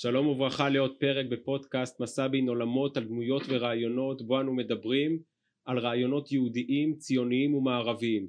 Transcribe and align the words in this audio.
שלום 0.00 0.26
וברכה 0.26 0.68
לעוד 0.68 0.96
פרק 0.98 1.26
בפודקאסט 1.26 2.00
מסע 2.00 2.28
בין 2.28 2.48
עולמות 2.48 2.96
על 2.96 3.04
דמויות 3.04 3.42
ורעיונות 3.48 4.22
בו 4.26 4.40
אנו 4.40 4.54
מדברים 4.54 5.18
על 5.64 5.78
רעיונות 5.78 6.32
יהודיים, 6.32 6.96
ציוניים 6.96 7.54
ומערביים. 7.54 8.28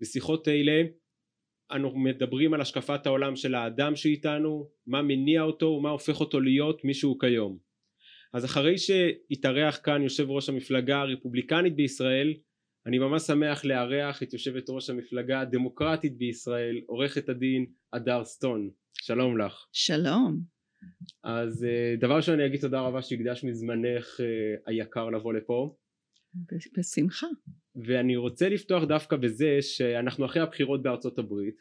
בשיחות 0.00 0.48
אלה 0.48 0.82
אנו 1.72 1.98
מדברים 1.98 2.54
על 2.54 2.60
השקפת 2.60 3.06
העולם 3.06 3.36
של 3.36 3.54
האדם 3.54 3.96
שאיתנו, 3.96 4.68
מה 4.86 5.02
מניע 5.02 5.42
אותו 5.42 5.66
ומה 5.66 5.90
הופך 5.90 6.20
אותו 6.20 6.40
להיות 6.40 6.84
מי 6.84 6.94
שהוא 6.94 7.20
כיום. 7.20 7.58
אז 8.34 8.44
אחרי 8.44 8.78
שהתארח 8.78 9.80
כאן 9.84 10.02
יושב 10.02 10.30
ראש 10.30 10.48
המפלגה 10.48 11.00
הרפובליקנית 11.00 11.76
בישראל, 11.76 12.34
אני 12.86 12.98
ממש 12.98 13.22
שמח 13.22 13.64
לארח 13.64 14.22
את 14.22 14.32
יושבת 14.32 14.70
ראש 14.70 14.90
המפלגה 14.90 15.40
הדמוקרטית 15.40 16.18
בישראל, 16.18 16.80
עורכת 16.86 17.28
הדין 17.28 17.66
הדר 17.92 18.24
סטון. 18.24 18.70
שלום 19.02 19.38
לך. 19.38 19.66
שלום. 19.72 20.57
אז 21.24 21.64
אה, 21.64 21.94
דבר 22.00 22.16
ראשון 22.16 22.34
אני 22.34 22.46
אגיד 22.46 22.60
תודה 22.60 22.80
רבה 22.80 23.02
שהקדש 23.02 23.44
מזמנך 23.44 24.20
אה, 24.20 24.26
היקר 24.66 25.10
לבוא 25.10 25.34
לפה. 25.34 25.76
בשמחה. 26.78 27.26
ואני 27.86 28.16
רוצה 28.16 28.48
לפתוח 28.48 28.84
דווקא 28.84 29.16
בזה 29.16 29.58
שאנחנו 29.60 30.26
אחרי 30.26 30.42
הבחירות 30.42 30.82
בארצות 30.82 31.18
הברית 31.18 31.56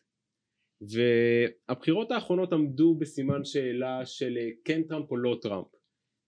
והבחירות 0.81 2.11
האחרונות 2.11 2.53
עמדו 2.53 2.95
בסימן 2.99 3.45
שאלה 3.45 4.05
של 4.05 4.38
אה, 4.38 4.49
כן 4.66 4.84
טראמפ 4.84 5.11
או 5.11 5.17
לא 5.17 5.39
טראמפ. 5.41 5.67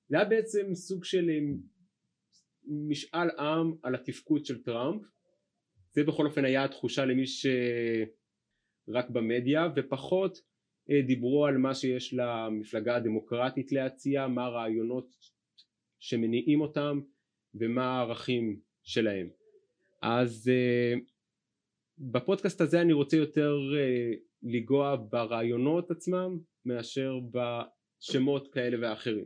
זה 0.09 0.17
היה 0.17 0.25
בעצם 0.25 0.75
סוג 0.75 1.03
של 1.03 1.30
משאל 2.89 3.30
עם 3.39 3.73
על 3.83 3.95
התפקוד 3.95 4.45
של 4.45 4.63
טראמפ 4.63 5.02
זה 5.91 6.03
בכל 6.03 6.25
אופן 6.25 6.45
היה 6.45 6.63
התחושה 6.63 7.05
למי 7.05 7.27
שרק 7.27 9.09
במדיה 9.09 9.67
ופחות 9.75 10.38
דיברו 11.08 11.45
על 11.45 11.58
מה 11.58 11.76
שיש 11.76 12.14
למפלגה 12.14 12.95
הדמוקרטית 12.95 13.72
להציע, 13.72 14.28
מה 14.28 14.45
הרעיונות 14.45 15.16
שמניעים 16.00 16.62
אותם 16.62 17.00
ומה 17.56 17.86
הערכים 17.86 18.59
שלהם. 18.84 19.30
אז 20.02 20.52
אה, 20.54 20.94
בפודקאסט 21.98 22.62
הזה 22.62 22.82
אני 22.82 22.94
רוצה 22.94 23.17
יותר 23.17 23.58
אה, 23.78 24.12
לנגוע 24.44 24.95
ברעיונות 25.10 25.92
עצמם 25.92 26.40
מאשר 26.66 27.20
בשמות 27.32 28.54
כאלה 28.54 28.78
ואחרים. 28.82 29.26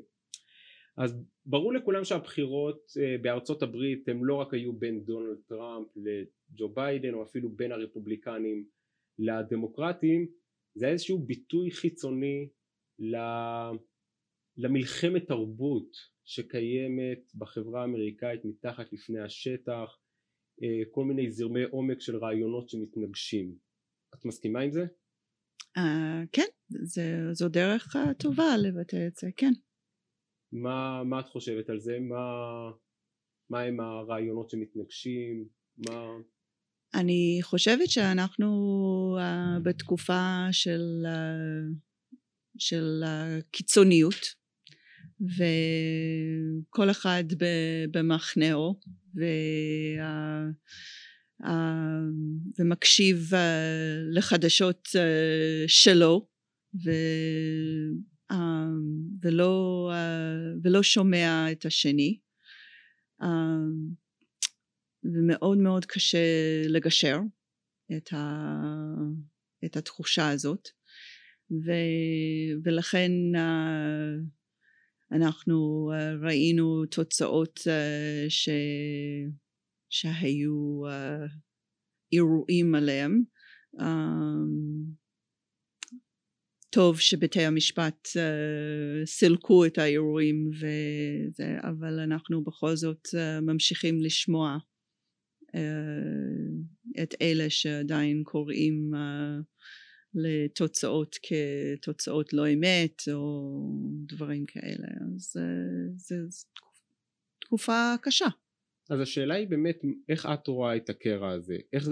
אז 0.97 1.23
ברור 1.45 1.73
לכולם 1.73 2.03
שהבחירות 2.03 2.91
בארצות 3.22 3.64
הברית 3.64 4.09
הם 4.09 4.25
לא 4.25 4.36
רק 4.36 4.53
היו 4.53 4.73
בין 4.73 5.03
דונלד 5.03 5.38
טראמפ 5.47 5.88
לג'ו 5.95 6.69
ביידן 6.69 7.14
או 7.14 7.23
אפילו 7.23 7.50
בין 7.50 7.72
הרפובליקנים 7.72 8.66
לדמוקרטים 9.19 10.28
זה 10.75 10.88
איזשהו 10.88 11.19
ביטוי 11.19 11.71
חיצוני 11.71 12.49
למלחמת 14.57 15.27
תרבות 15.27 15.91
שקיימת 16.25 17.35
בחברה 17.35 17.81
האמריקאית 17.81 18.45
מתחת 18.45 18.94
לפני 18.94 19.19
השטח 19.19 19.99
אה, 20.63 20.81
כל 20.91 21.05
מיני 21.05 21.31
זרמי 21.31 21.63
עומק 21.63 22.01
של 22.01 22.17
רעיונות 22.17 22.69
שמתנגשים 22.69 23.55
את 24.16 24.25
מסכימה 24.25 24.59
עם 24.59 24.71
זה? 24.71 24.85
Uh, 25.77 26.27
כן 26.31 26.47
זה, 26.69 27.03
זו 27.31 27.49
דרך 27.49 27.95
טובה 28.19 28.57
לבטא 28.57 29.07
את 29.07 29.16
זה 29.16 29.29
כן 29.38 29.53
מה, 30.53 31.03
מה 31.03 31.19
את 31.19 31.29
חושבת 31.29 31.69
על 31.69 31.79
זה? 31.79 31.99
מה, 31.99 32.25
מה 33.49 33.61
הם 33.61 33.79
הרעיונות 33.79 34.49
שמתנגשים? 34.49 35.47
מה... 35.77 36.17
אני 36.94 37.39
חושבת 37.41 37.89
שאנחנו 37.89 38.47
uh, 39.19 39.59
בתקופה 39.63 40.47
של, 40.52 40.81
uh, 41.05 41.75
של 42.58 43.03
uh, 43.03 43.44
קיצוניות 43.51 44.35
וכל 45.22 46.91
אחד 46.91 47.23
במחנאו 47.91 48.79
וה, 49.16 50.45
uh, 51.44 51.47
ומקשיב 52.59 53.29
uh, 53.31 53.38
לחדשות 54.12 54.88
uh, 54.88 55.67
שלו 55.67 56.28
ו, 56.85 56.91
uh, 58.31 58.35
ולא, 59.22 59.91
uh, 59.94 60.59
ולא 60.63 60.84
שומע 60.84 61.51
את 61.51 61.66
השני. 61.66 62.17
uh, 63.22 63.25
ומאוד 65.03 65.58
מאוד 65.58 65.86
קשה 65.86 66.18
לגשר 66.69 67.19
את, 67.97 68.14
ה, 68.14 68.53
את 69.66 69.78
התחושה 69.78 70.30
הזאת. 70.30 70.68
ו, 71.52 71.72
ולכן 72.64 73.12
אנחנו 75.12 75.90
uh, 75.91 76.25
ראינו 76.25 76.86
תוצאות 76.86 77.59
uh, 77.59 78.30
ש, 78.30 78.50
שהיו 79.90 80.81
uh, 80.88 81.30
אירועים 82.14 82.75
עליהם. 82.75 83.24
טוב 86.70 87.00
שבתי 87.00 87.41
המשפט 87.41 88.08
uh, 88.08 89.06
סילקו 89.06 89.66
את 89.66 89.78
האירועים 89.78 90.50
וזה, 90.53 91.58
אבל 91.62 92.00
אנחנו 92.00 92.44
בכל 92.44 92.75
זאת 92.75 93.08
uh, 93.08 93.41
ממשיכים 93.41 94.02
לשמוע 94.02 94.50
אה, 94.50 94.58
את 97.03 97.14
אלה 97.22 97.50
שעדיין 97.50 98.24
קוראים 98.24 98.91
אה, 98.96 99.40
לתוצאות 100.14 101.16
כתוצאות 101.24 102.34
לא 102.34 102.53
אמת 102.53 103.02
או 103.14 103.52
דברים 104.06 104.46
כאלה. 104.46 104.88
אז 105.16 105.36
זו 105.97 106.16
תקופה 107.41 107.94
קשה. 108.02 108.28
אז 108.90 109.00
השאלה 109.00 109.36
היא 109.36 109.47
באמת 109.47 109.81
איך 110.09 110.25
את 110.25 110.47
רואה 110.47 110.75
את 110.75 110.90
הקרע 110.90 111.31
הזה? 111.31 111.58
איך 111.74 111.88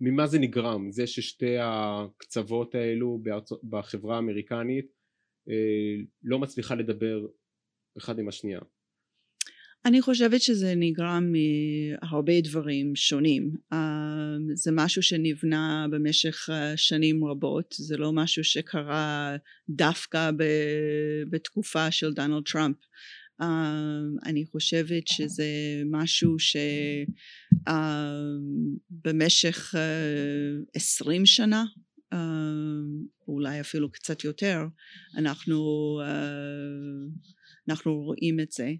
ממה 0.00 0.26
זה 0.26 0.38
נגרם? 0.38 0.92
זה 0.92 1.06
ששתי 1.06 1.56
הקצוות 1.60 2.74
האלו 2.74 3.18
בארצות, 3.22 3.64
בחברה 3.64 4.16
האמריקנית 4.16 4.86
אה, 5.48 6.04
לא 6.22 6.38
מצליחה 6.38 6.74
לדבר 6.74 7.26
אחד 7.98 8.18
עם 8.18 8.28
השנייה 8.28 8.60
אני 9.84 10.02
חושבת 10.02 10.40
שזה 10.40 10.74
נגרם 10.76 11.32
מהרבה 11.32 12.40
דברים 12.40 12.96
שונים. 12.96 13.54
uh, 13.72 13.76
זה 14.54 14.72
משהו 14.72 15.02
שנבנה 15.02 15.86
במשך 15.90 16.48
uh, 16.48 16.52
שנים 16.76 17.24
רבות. 17.24 17.74
זה 17.78 17.96
לא 17.96 18.12
משהו 18.12 18.44
שקרה 18.44 19.36
דווקא 19.68 20.30
בתקופה 21.30 21.90
של 21.90 22.12
דונלד 22.12 22.42
טראמפ. 22.52 22.76
uh, 23.42 23.44
אני 24.26 24.44
חושבת 24.46 25.08
שזה 25.08 25.48
משהו 25.90 26.36
שבמשך 28.98 29.74
עשרים 30.74 31.26
שנה 31.26 31.64
uh, 32.14 32.16
אולי 33.28 33.60
אפילו 33.60 33.92
קצת 33.92 34.24
יותר 34.24 34.60
אנחנו, 35.16 35.56
uh, 36.02 37.10
אנחנו 37.68 37.94
רואים 37.94 38.40
את 38.40 38.52
זה 38.52 38.70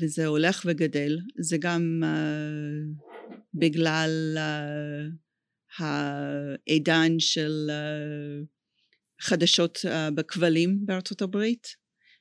וזה 0.00 0.26
הולך 0.26 0.66
וגדל. 0.66 1.18
זה 1.38 1.56
גם 1.60 2.02
uh, 2.02 3.04
בגלל 3.54 4.36
uh, 4.36 5.82
העידן 5.82 7.12
של 7.18 7.70
uh, 7.70 8.46
חדשות 9.20 9.78
בכבלים 10.14 10.86
בארצות 10.86 11.22
הברית 11.22 11.66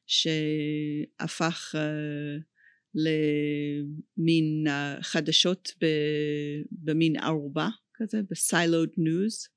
שהפך 0.07 1.75
למין 2.95 4.67
חדשות 5.01 5.69
במין 6.71 7.19
ערובה 7.19 7.69
כזה 7.93 8.21
ב 8.31 8.40
siloed 8.40 8.89
news 8.97 9.47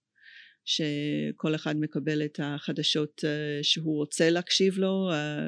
שכל 0.69 1.55
אחד 1.55 1.77
מקבל 1.77 2.25
את 2.25 2.41
החדשות 2.43 3.25
אה, 3.25 3.59
שהוא 3.63 3.97
רוצה 3.97 4.31
להקשיב 4.31 4.79
לו, 4.79 5.11
אה, 5.13 5.39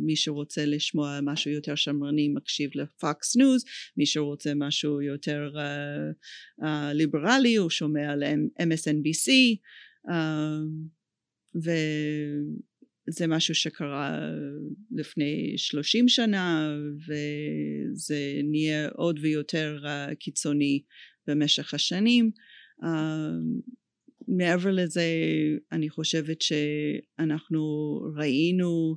מי 0.00 0.16
שרוצה 0.16 0.66
לשמוע 0.66 1.18
משהו 1.22 1.50
יותר 1.50 1.74
שמרני 1.74 2.28
מקשיב 2.28 2.70
לפוקס 2.74 3.36
ניוז, 3.36 3.64
מי 3.96 4.06
שרוצה 4.06 4.52
משהו 4.54 5.02
יותר 5.02 5.52
אה, 6.62 6.92
ליברלי 6.92 7.56
הוא 7.56 7.70
שומע 7.70 8.16
ל-MSNBC 8.16 9.30
וזה 11.56 13.26
משהו 13.26 13.54
שקרה 13.54 14.20
לפני 14.90 15.54
שלושים 15.56 16.08
שנה 16.08 16.76
וזה 16.96 18.40
נהיה 18.44 18.88
עוד 18.88 19.18
ויותר 19.22 19.84
קיצוני 20.18 20.82
במשך 21.26 21.74
השנים 21.74 22.30
מעבר 24.36 24.70
לזה 24.70 25.04
אני 25.72 25.90
חושבת 25.90 26.42
שאנחנו 26.42 27.60
ראינו 28.16 28.96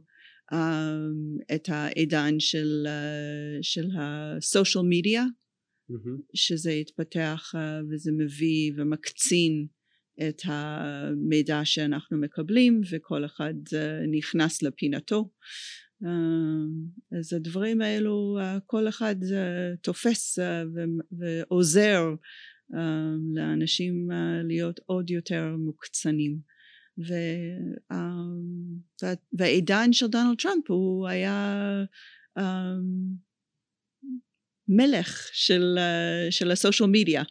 um, 0.54 1.56
את 1.56 1.70
העידן 1.70 2.40
של, 2.40 2.86
uh, 2.86 3.58
של 3.62 3.88
הסושיאל 4.00 4.84
מדיה 4.90 5.24
mm-hmm. 5.24 6.22
שזה 6.34 6.72
התפתח 6.72 7.52
uh, 7.56 7.58
וזה 7.90 8.12
מביא 8.12 8.74
ומקצין 8.78 9.68
את 10.28 10.42
המידע 10.44 11.62
שאנחנו 11.64 12.18
מקבלים 12.18 12.82
וכל 12.92 13.26
אחד 13.26 13.54
נכנס 14.18 14.62
לפינתו 14.64 15.30
אז 17.20 17.34
הדברים 17.34 17.82
האלו 17.82 18.38
כל 18.66 18.88
אחד 18.88 19.16
תופס 19.82 20.40
ועוזר 21.20 22.04
לאנשים 23.36 24.10
להיות 24.44 24.80
עוד 24.86 25.10
יותר 25.10 25.56
מוקצנים. 25.60 26.54
והעידן 29.34 29.94
של 29.94 30.08
דונלד 30.08 30.38
טראמפ 30.38 30.70
הוא 30.70 31.08
היה 31.08 31.60
מלך 34.68 35.30
של, 35.34 35.78
של 36.30 36.52
הסושיאל 36.52 36.90
מדיה 36.90 37.24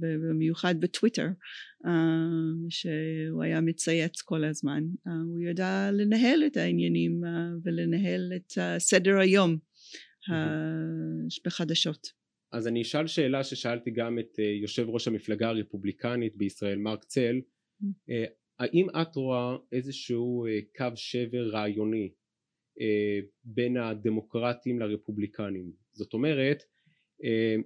במיוחד 0.00 0.74
בטוויטר 0.80 1.26
שהוא 2.68 3.42
היה 3.42 3.60
מצייץ 3.60 4.20
כל 4.22 4.44
הזמן. 4.44 4.84
הוא 5.04 5.40
ידע 5.40 5.90
לנהל 5.92 6.42
את 6.46 6.56
העניינים 6.56 7.20
ולנהל 7.64 8.32
את 8.36 8.52
סדר 8.78 9.18
היום 9.18 9.58
בחדשות 11.46 12.23
אז 12.54 12.68
אני 12.68 12.82
אשאל 12.82 13.06
שאלה 13.06 13.44
ששאלתי 13.44 13.90
גם 13.90 14.18
את 14.18 14.38
יושב 14.38 14.88
ראש 14.88 15.08
המפלגה 15.08 15.48
הרפובליקנית 15.48 16.36
בישראל 16.36 16.78
מרק 16.78 17.04
צל. 17.04 17.40
האם 18.58 18.86
את 18.90 19.16
רואה 19.16 19.56
איזשהו 19.72 20.46
קו 20.76 20.86
שבר 20.94 21.48
רעיוני 21.50 22.12
בין 23.44 23.76
הדמוקרטים 23.76 24.80
לרפובליקנים? 24.80 25.72
זאת 25.92 26.14
אומרת 26.14 26.62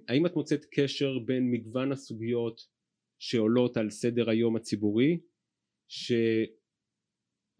האם 0.07 0.25
את 0.25 0.35
מוצאת 0.35 0.65
קשר 0.71 1.19
בין 1.25 1.51
מגוון 1.51 1.91
הסוגיות 1.91 2.61
שעולות 3.19 3.77
על 3.77 3.89
סדר 3.89 4.29
היום 4.29 4.55
הציבורי 4.55 5.19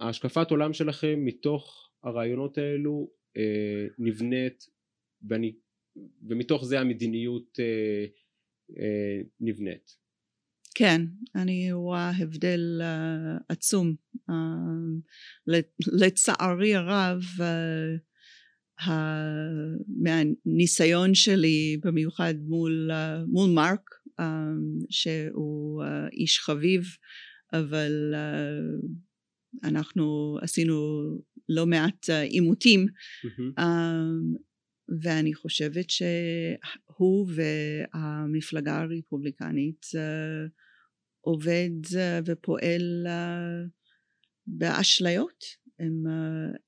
שהשקפת 0.01 0.51
עולם 0.51 0.73
שלכם 0.73 1.19
מתוך 1.25 1.91
הרעיונות 2.03 2.57
האלו 2.57 3.11
נבנית 3.99 4.63
ואני, 5.29 5.55
ומתוך 6.27 6.65
זה 6.65 6.79
המדיניות 6.79 7.59
נבנית 9.39 9.99
כן, 10.79 11.01
אני 11.35 11.71
רואה 11.71 12.09
הבדל 12.09 12.81
uh, 12.81 13.43
עצום. 13.49 13.95
Uh, 14.29 14.33
לצערי 15.87 16.75
הרב, 16.75 17.21
uh, 18.79 18.89
מהניסיון 19.87 21.15
שלי, 21.15 21.77
במיוחד 21.83 22.33
מול, 22.41 22.91
uh, 22.91 23.25
מול 23.27 23.49
מרק, 23.49 23.89
uh, 24.19 24.23
שהוא 24.89 25.83
uh, 25.83 25.87
איש 26.13 26.39
חביב, 26.39 26.83
אבל 27.53 28.13
uh, 28.13 28.87
אנחנו 29.67 30.37
עשינו 30.41 30.75
לא 31.49 31.65
מעט 31.65 32.09
עימותים, 32.09 32.85
uh, 32.85 33.25
mm-hmm. 33.27 33.63
ואני 35.01 35.33
חושבת 35.33 35.89
שהוא 35.89 37.27
והמפלגה 37.35 38.81
הרפובליקנית 38.81 39.85
עובד 41.21 41.69
ופועל 42.25 43.07
באשליות, 44.47 45.43
הם, 45.79 46.03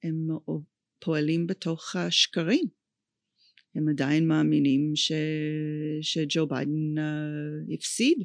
הם 0.04 0.28
פועלים 1.00 1.48
בתוך 1.48 1.96
השקרים, 1.96 2.66
הם 3.76 3.90
עדיין 3.90 4.28
מאמינים 4.28 4.96
ש, 4.96 5.12
שג'ו 6.02 6.48
ביידן 6.48 6.96
הפסיד 7.74 8.18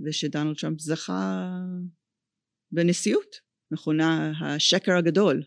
ושדונלד 0.00 0.56
טראמפ 0.56 0.80
זכה 0.80 1.50
בנשיאות, 2.72 3.36
מכונה 3.70 4.32
השקר 4.40 4.92
הגדול. 4.92 5.42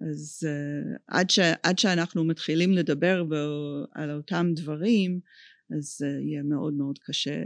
אז 0.00 0.46
uh, 0.46 0.98
עד, 1.06 1.30
ש, 1.30 1.38
עד 1.62 1.78
שאנחנו 1.78 2.24
מתחילים 2.24 2.72
לדבר 2.72 3.24
על 3.92 4.10
אותם 4.10 4.46
דברים 4.54 5.20
אז 5.78 6.02
uh, 6.02 6.22
יהיה 6.22 6.42
מאוד 6.42 6.74
מאוד 6.74 6.98
קשה. 6.98 7.40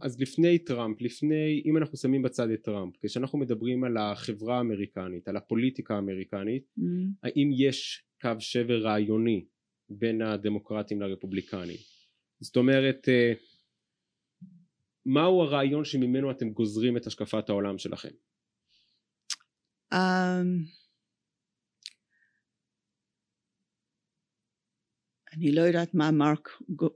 אז 0.00 0.20
לפני 0.20 0.58
טראמפ, 0.58 1.00
לפני, 1.00 1.62
אם 1.64 1.76
אנחנו 1.76 1.98
שמים 1.98 2.22
בצד 2.22 2.50
את 2.50 2.62
טראמפ, 2.62 2.94
כשאנחנו 3.02 3.38
מדברים 3.38 3.84
על 3.84 3.96
החברה 3.96 4.58
האמריקנית, 4.58 5.28
על 5.28 5.36
הפוליטיקה 5.36 5.94
האמריקנית, 5.94 6.64
mm. 6.78 6.82
האם 7.22 7.50
יש 7.56 8.04
קו 8.20 8.30
שבר 8.38 8.82
רעיוני 8.82 9.44
בין 9.90 10.22
הדמוקרטים 10.22 11.00
לרפובליקנים? 11.00 11.76
זאת 12.40 12.56
אומרת, 12.56 13.08
uh, 13.08 13.38
מהו 15.06 15.42
הרעיון 15.42 15.84
שממנו 15.84 16.30
אתם 16.30 16.50
גוזרים 16.50 16.96
את 16.96 17.06
השקפת 17.06 17.48
העולם 17.48 17.78
שלכם? 17.78 18.08
Um... 19.94 20.81
אני 25.36 25.52
לא 25.52 25.60
יודעת 25.60 25.94
מה 25.94 26.10
מרק, 26.10 26.48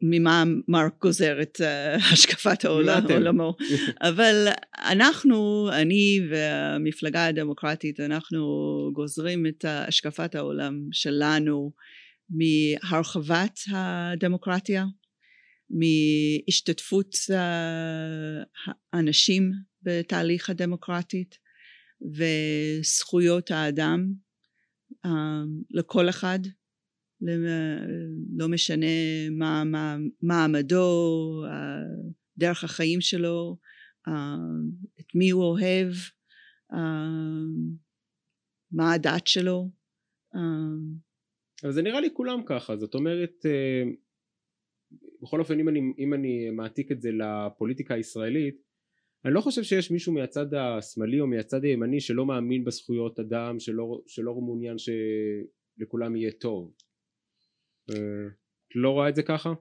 ממה 0.02 0.44
מרק 0.68 0.94
גוזר 1.02 1.42
את 1.42 1.60
uh, 1.60 1.64
השקפת 2.12 2.64
העולם, 2.64 3.02
עולמו, 3.10 3.56
אבל 4.00 4.48
אנחנו, 4.76 5.68
אני 5.72 6.20
והמפלגה 6.30 7.26
הדמוקרטית, 7.26 8.00
אנחנו 8.00 8.40
גוזרים 8.92 9.46
את 9.46 9.64
השקפת 9.68 10.34
העולם 10.34 10.74
שלנו 10.92 11.72
מהרחבת 12.30 13.60
הדמוקרטיה, 13.72 14.84
מהשתתפות 15.70 17.14
uh, 17.14 18.70
האנשים 18.92 19.52
בתהליך 19.82 20.50
הדמוקרטית 20.50 21.38
וזכויות 22.16 23.50
האדם 23.50 24.12
uh, 25.06 25.10
לכל 25.70 26.08
אחד 26.08 26.38
לא 28.36 28.48
משנה 28.48 28.86
מה 29.30 29.96
מעמדו, 30.22 31.42
דרך 32.38 32.64
החיים 32.64 33.00
שלו, 33.00 33.56
את 35.00 35.14
מי 35.14 35.30
הוא 35.30 35.44
אוהב, 35.44 35.88
מה 38.72 38.92
הדת 38.92 39.26
שלו. 39.26 39.70
אבל 41.62 41.72
זה 41.72 41.82
נראה 41.82 42.00
לי 42.00 42.08
כולם 42.12 42.40
ככה, 42.46 42.76
זאת 42.76 42.94
אומרת, 42.94 43.46
בכל 45.22 45.40
אופן 45.40 45.60
אם 45.60 45.68
אני, 45.68 45.80
אם 45.98 46.14
אני 46.14 46.50
מעתיק 46.50 46.92
את 46.92 47.00
זה 47.00 47.10
לפוליטיקה 47.12 47.94
הישראלית, 47.94 48.66
אני 49.24 49.34
לא 49.34 49.40
חושב 49.40 49.62
שיש 49.62 49.90
מישהו 49.90 50.12
מהצד 50.12 50.54
השמאלי 50.54 51.20
או 51.20 51.26
מהצד 51.26 51.64
הימני 51.64 52.00
שלא 52.00 52.26
מאמין 52.26 52.64
בזכויות 52.64 53.18
אדם, 53.18 53.60
שלא, 53.60 54.02
שלא 54.06 54.34
מעוניין 54.34 54.76
שלכולם 54.78 56.16
יהיה 56.16 56.32
טוב. 56.32 56.74
לא 58.74 58.90
רואה 58.90 59.08
את 59.08 59.16
זה 59.16 59.22
ככה? 59.22 59.52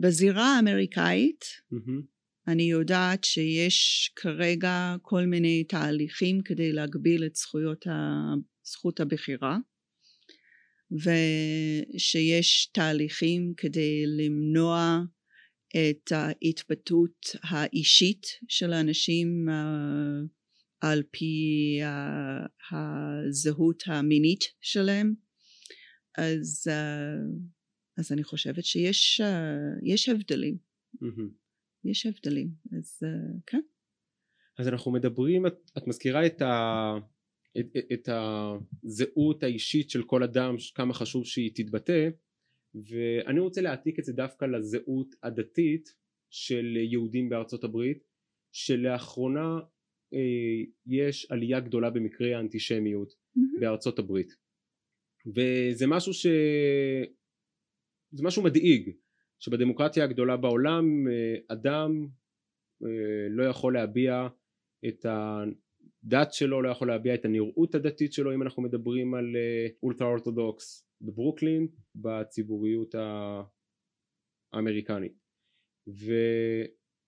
בזירה 0.00 0.56
האמריקאית 0.56 1.44
mm-hmm. 1.72 2.02
אני 2.48 2.62
יודעת 2.62 3.24
שיש 3.24 4.10
כרגע 4.16 4.96
כל 5.02 5.22
מיני 5.26 5.64
תהליכים 5.64 6.40
כדי 6.44 6.72
להגביל 6.72 7.24
את 7.24 7.34
זכויות 7.34 7.86
ה... 7.86 8.34
זכות 8.64 9.00
הבחירה 9.00 9.56
ושיש 10.92 12.70
פי 12.72 13.54
כדי 13.56 14.04
למנוע 14.06 15.00
את 15.70 16.12
ההתבטאות 16.12 17.26
האישית 17.42 18.26
של 18.48 18.72
האנשים 18.72 19.46
על 20.80 21.02
פי 21.10 21.80
הזהות 22.70 23.82
המינית 23.86 24.44
שלהם 24.60 25.14
אז, 26.18 26.66
uh, 26.70 28.00
אז 28.00 28.12
אני 28.12 28.24
חושבת 28.24 28.64
שיש 28.64 29.20
uh, 29.20 29.80
יש 29.82 30.08
הבדלים. 30.08 30.56
Mm-hmm. 30.94 31.30
יש 31.84 32.06
הבדלים, 32.06 32.48
אז 32.78 33.00
uh, 33.04 33.40
כן. 33.46 33.60
אז 34.58 34.68
אנחנו 34.68 34.92
מדברים, 34.92 35.46
את, 35.46 35.70
את 35.78 35.86
מזכירה 35.86 36.26
את, 36.26 36.42
ה, 36.42 36.92
את, 37.60 37.66
את 37.92 38.08
הזהות 38.08 39.42
האישית 39.42 39.90
של 39.90 40.02
כל 40.02 40.22
אדם, 40.22 40.54
כמה 40.74 40.94
חשוב 40.94 41.26
שהיא 41.26 41.50
תתבטא, 41.54 42.08
ואני 42.74 43.40
רוצה 43.40 43.60
להעתיק 43.60 43.98
את 43.98 44.04
זה 44.04 44.12
דווקא 44.12 44.44
לזהות 44.44 45.14
הדתית 45.22 45.88
של 46.30 46.76
יהודים 46.76 47.28
בארצות 47.28 47.64
הברית, 47.64 48.04
שלאחרונה 48.52 49.58
אה, 50.14 50.64
יש 50.86 51.30
עלייה 51.30 51.60
גדולה 51.60 51.90
במקרי 51.90 52.34
האנטישמיות 52.34 53.12
mm-hmm. 53.12 53.60
בארצות 53.60 53.98
הברית. 53.98 54.32
וזה 55.28 55.86
משהו 55.86 56.12
ש... 56.12 56.26
זה 58.12 58.22
משהו 58.24 58.42
מדאיג 58.42 58.90
שבדמוקרטיה 59.38 60.04
הגדולה 60.04 60.36
בעולם 60.36 60.84
אה, 61.08 61.36
אדם 61.48 62.06
אה, 62.84 63.28
לא 63.30 63.44
יכול 63.44 63.74
להביע 63.74 64.28
את 64.88 65.06
הדת 65.06 66.32
שלו, 66.32 66.62
לא 66.62 66.68
יכול 66.68 66.88
להביע 66.88 67.14
את 67.14 67.24
הנראות 67.24 67.74
הדתית 67.74 68.12
שלו 68.12 68.34
אם 68.34 68.42
אנחנו 68.42 68.62
מדברים 68.62 69.14
על 69.14 69.36
אולטרה 69.82 70.08
אורתודוקס 70.08 70.88
בברוקלין 71.00 71.68
בציבוריות 71.94 72.94
האמריקנית 74.52 75.28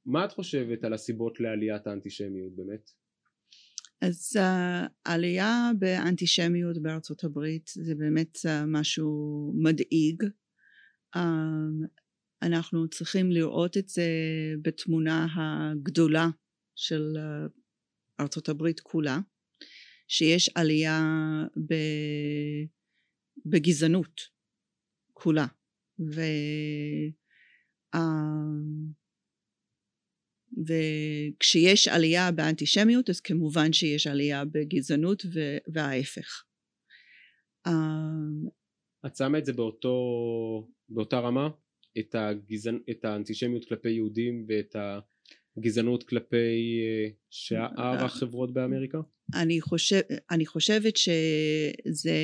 מה 0.07 0.25
את 0.25 0.33
חושבת 0.33 0.85
על 0.85 0.93
הסיבות 0.93 1.41
לעליית 1.41 1.87
האנטישמיות 1.87 2.57
באמת? 2.57 2.91
אז 4.01 4.37
העלייה 5.07 5.71
uh, 5.71 5.77
באנטישמיות 5.79 6.83
בארצות 6.83 7.25
הברית 7.25 7.71
זה 7.75 7.95
באמת 7.95 8.37
uh, 8.37 8.49
משהו 8.67 9.53
מדאיג. 9.63 10.23
Um, 11.17 11.87
אנחנו 12.43 12.89
צריכים 12.89 13.33
לראות 13.33 13.77
את 13.77 13.89
זה 13.89 14.09
בתמונה 14.63 15.27
הגדולה 15.37 16.29
של 16.77 17.03
uh, 17.17 17.51
ארצות 18.21 18.49
הברית 18.49 18.81
כולה, 18.81 19.19
שיש 20.09 20.51
עלייה 20.55 21.01
בגזענות 23.47 24.21
כולה. 25.13 25.47
ו, 26.15 26.21
וכשיש 30.67 31.89
עלייה 31.89 32.33
באנטישמיות 32.33 33.11
אז 33.11 33.21
כמובן 33.21 33.73
שיש 33.73 34.07
עלייה 34.07 34.45
בגזענות 34.45 35.23
וההפך. 35.73 36.45
אמ, 37.67 37.73
את 39.07 39.17
שמה 39.17 39.39
את 39.39 39.45
זה 39.45 39.53
באותו, 39.53 39.95
באותה 40.89 41.19
רמה? 41.19 41.49
את, 41.99 42.15
הגזענ... 42.15 42.79
את 42.91 43.05
האנטישמיות 43.05 43.65
כלפי 43.69 43.91
יהודים 43.91 44.47
ואת 44.49 44.77
הגזענות 45.57 46.03
כלפי 46.03 46.81
אה, 46.83 47.09
שאר 47.31 48.05
החברות 48.05 48.53
באמריקה? 48.53 48.99
אני, 49.35 49.61
חושב, 49.61 50.01
אני 50.31 50.47
חושבת 50.47 50.97
שזה 50.97 52.19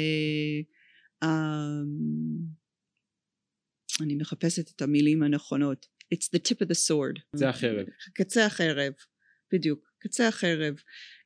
אני 4.00 4.14
מחפשת 4.14 4.71
את 4.76 4.83
המילים 4.83 5.23
הנכונות 5.23 5.87
it's 6.15 6.29
the 6.35 6.39
tip 6.39 6.61
of 6.63 6.69
the 6.69 6.79
sword. 6.89 7.21
קצה 7.37 7.49
החרב. 7.49 7.87
קצה 8.15 8.47
החרב, 8.47 8.93
בדיוק, 9.53 9.93
קצה 9.99 10.29
החרב. 10.29 10.75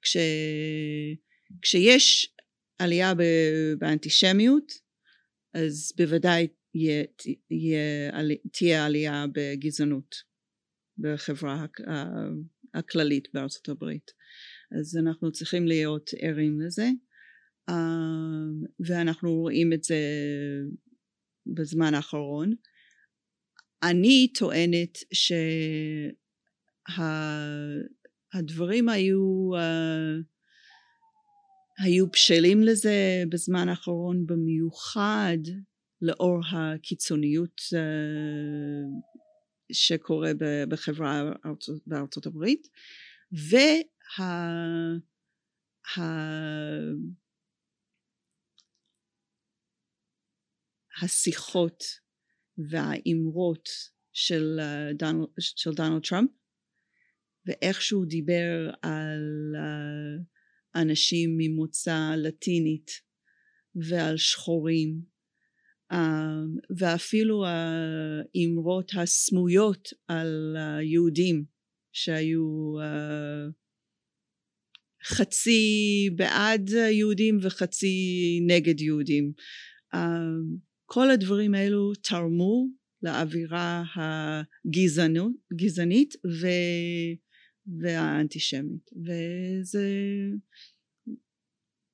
כש, 0.02 0.16
כשיש 1.62 2.34
עלייה 2.78 3.12
באנטישמיות, 3.78 4.72
אז 5.54 5.92
בוודאי 5.96 6.48
יהיה, 6.74 7.04
יהיה, 7.50 8.22
תהיה 8.52 8.86
עלייה 8.86 9.24
בגזענות 9.34 10.14
בחברה 10.98 11.66
הכללית 12.74 13.28
בארצות 13.34 13.68
הברית. 13.68 14.10
אז 14.80 14.96
אנחנו 14.96 15.32
צריכים 15.32 15.66
להיות 15.66 16.10
ערים 16.18 16.60
לזה, 16.60 16.88
ואנחנו 18.86 19.34
רואים 19.34 19.72
את 19.72 19.84
זה 19.84 19.98
בזמן 21.46 21.94
האחרון. 21.94 22.54
אני 23.82 24.32
טוענת 24.34 24.98
שהדברים 28.28 28.86
שה, 28.88 28.92
היו 28.92 29.50
uh, 29.54 29.60
היו 31.84 32.10
בשלים 32.10 32.62
לזה 32.62 33.24
בזמן 33.28 33.68
האחרון 33.68 34.26
במיוחד 34.26 35.38
לאור 36.02 36.40
הקיצוניות 36.52 37.60
uh, 37.60 37.76
שקורה 39.72 40.30
בחברה 40.68 41.22
בארצות 41.86 42.26
הברית 42.26 42.68
וה... 43.32 43.66
השיחות 51.02 51.84
והאמרות 52.68 53.68
של, 54.12 54.60
uh, 54.60 54.96
דונל, 54.96 55.24
של 55.40 55.70
דונלד 55.70 56.02
טראמפ 56.02 56.30
ואיך 57.46 57.82
שהוא 57.82 58.06
דיבר 58.06 58.70
על 58.82 59.52
uh, 59.54 60.80
אנשים 60.80 61.36
ממוצא 61.38 62.14
לטינית 62.16 62.90
ועל 63.74 64.16
שחורים 64.16 65.00
uh, 65.92 65.96
ואפילו 66.78 67.44
האמרות 67.46 68.92
הסמויות 68.96 69.88
על 70.08 70.56
היהודים 70.58 71.44
שהיו 71.92 72.74
חצי 75.04 76.10
בעד 76.16 76.70
יהודים 76.70 77.38
וחצי 77.42 77.96
נגד 78.46 78.80
יהודים. 78.80 79.32
כל 80.92 81.10
הדברים 81.10 81.54
האלו 81.54 81.92
תרמו 81.94 82.66
לאווירה 83.02 83.82
הגזענית 85.52 86.14
ו... 86.14 86.46
והאנטישמית. 87.80 88.90
וזה 88.96 89.88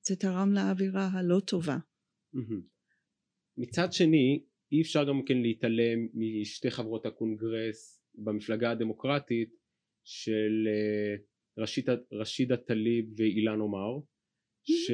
זה 0.07 0.15
תרם 0.15 0.53
לאווירה 0.53 1.07
הלא 1.13 1.39
טובה. 1.39 1.77
מצד 3.57 3.93
שני 3.93 4.43
אי 4.71 4.81
אפשר 4.81 5.03
גם 5.03 5.25
כן 5.25 5.37
להתעלם 5.37 6.07
משתי 6.13 6.71
חברות 6.71 7.05
הקונגרס 7.05 8.03
במפלגה 8.15 8.71
הדמוקרטית 8.71 9.49
של 10.03 10.67
אה, 10.67 11.15
רשידה, 11.63 11.95
רשידה 12.11 12.57
טליב 12.57 13.05
ואילהאן 13.17 13.59
עומר 13.59 13.99
ש... 14.63 14.91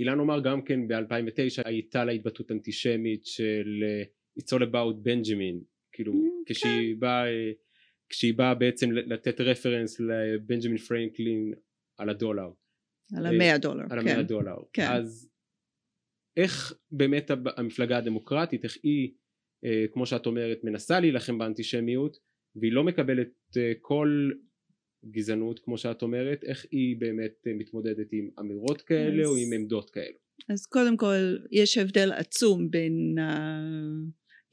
אילהאן 0.00 0.18
עומר 0.18 0.40
גם 0.40 0.62
כן 0.62 0.88
ב-2009 0.88 1.62
הייתה 1.64 2.04
לה 2.04 2.12
התבטאות 2.12 2.52
אנטישמית 2.52 3.26
של 3.26 3.66
uh, 3.82 4.08
It's 4.40 4.56
all 4.56 4.62
about 4.62 5.06
Benjamin 5.06 5.64
כאילו 5.92 6.12
mm, 6.12 6.42
כשהיא 6.46 6.94
כן. 6.94 7.00
באה 7.00 7.24
כשהיא 8.08 8.34
באה 8.34 8.54
בעצם 8.54 8.92
לתת 8.92 9.40
רפרנס 9.40 10.00
לבנג'מין 10.00 10.76
פרנקלין 10.76 11.54
על 11.98 12.08
הדולר 12.08 12.50
על 13.16 13.26
המאה 13.26 13.58
דולר 13.58 13.84
על 13.90 13.98
המאה 13.98 14.14
כן. 14.14 14.22
דולר 14.22 14.56
כן. 14.72 14.86
אז 14.92 15.30
איך 16.36 16.72
באמת 16.90 17.30
המפלגה 17.56 17.98
הדמוקרטית 17.98 18.64
איך 18.64 18.76
היא 18.82 19.14
כמו 19.92 20.06
שאת 20.06 20.26
אומרת 20.26 20.58
מנסה 20.64 21.00
להילחם 21.00 21.38
באנטישמיות 21.38 22.16
והיא 22.56 22.72
לא 22.72 22.84
מקבלת 22.84 23.28
כל 23.80 24.30
גזענות 25.04 25.58
כמו 25.58 25.78
שאת 25.78 26.02
אומרת 26.02 26.44
איך 26.44 26.66
היא 26.70 26.96
באמת 27.00 27.32
אה, 27.46 27.52
מתמודדת 27.58 28.06
עם 28.12 28.30
אמירות 28.40 28.82
כאלה 28.82 29.22
אז, 29.22 29.28
או 29.28 29.36
עם 29.36 29.52
עמדות 29.52 29.90
כאלה 29.90 30.16
אז 30.48 30.66
קודם 30.66 30.96
כל 30.96 31.36
יש 31.50 31.78
הבדל 31.78 32.12
עצום 32.12 32.70
בין 32.70 33.14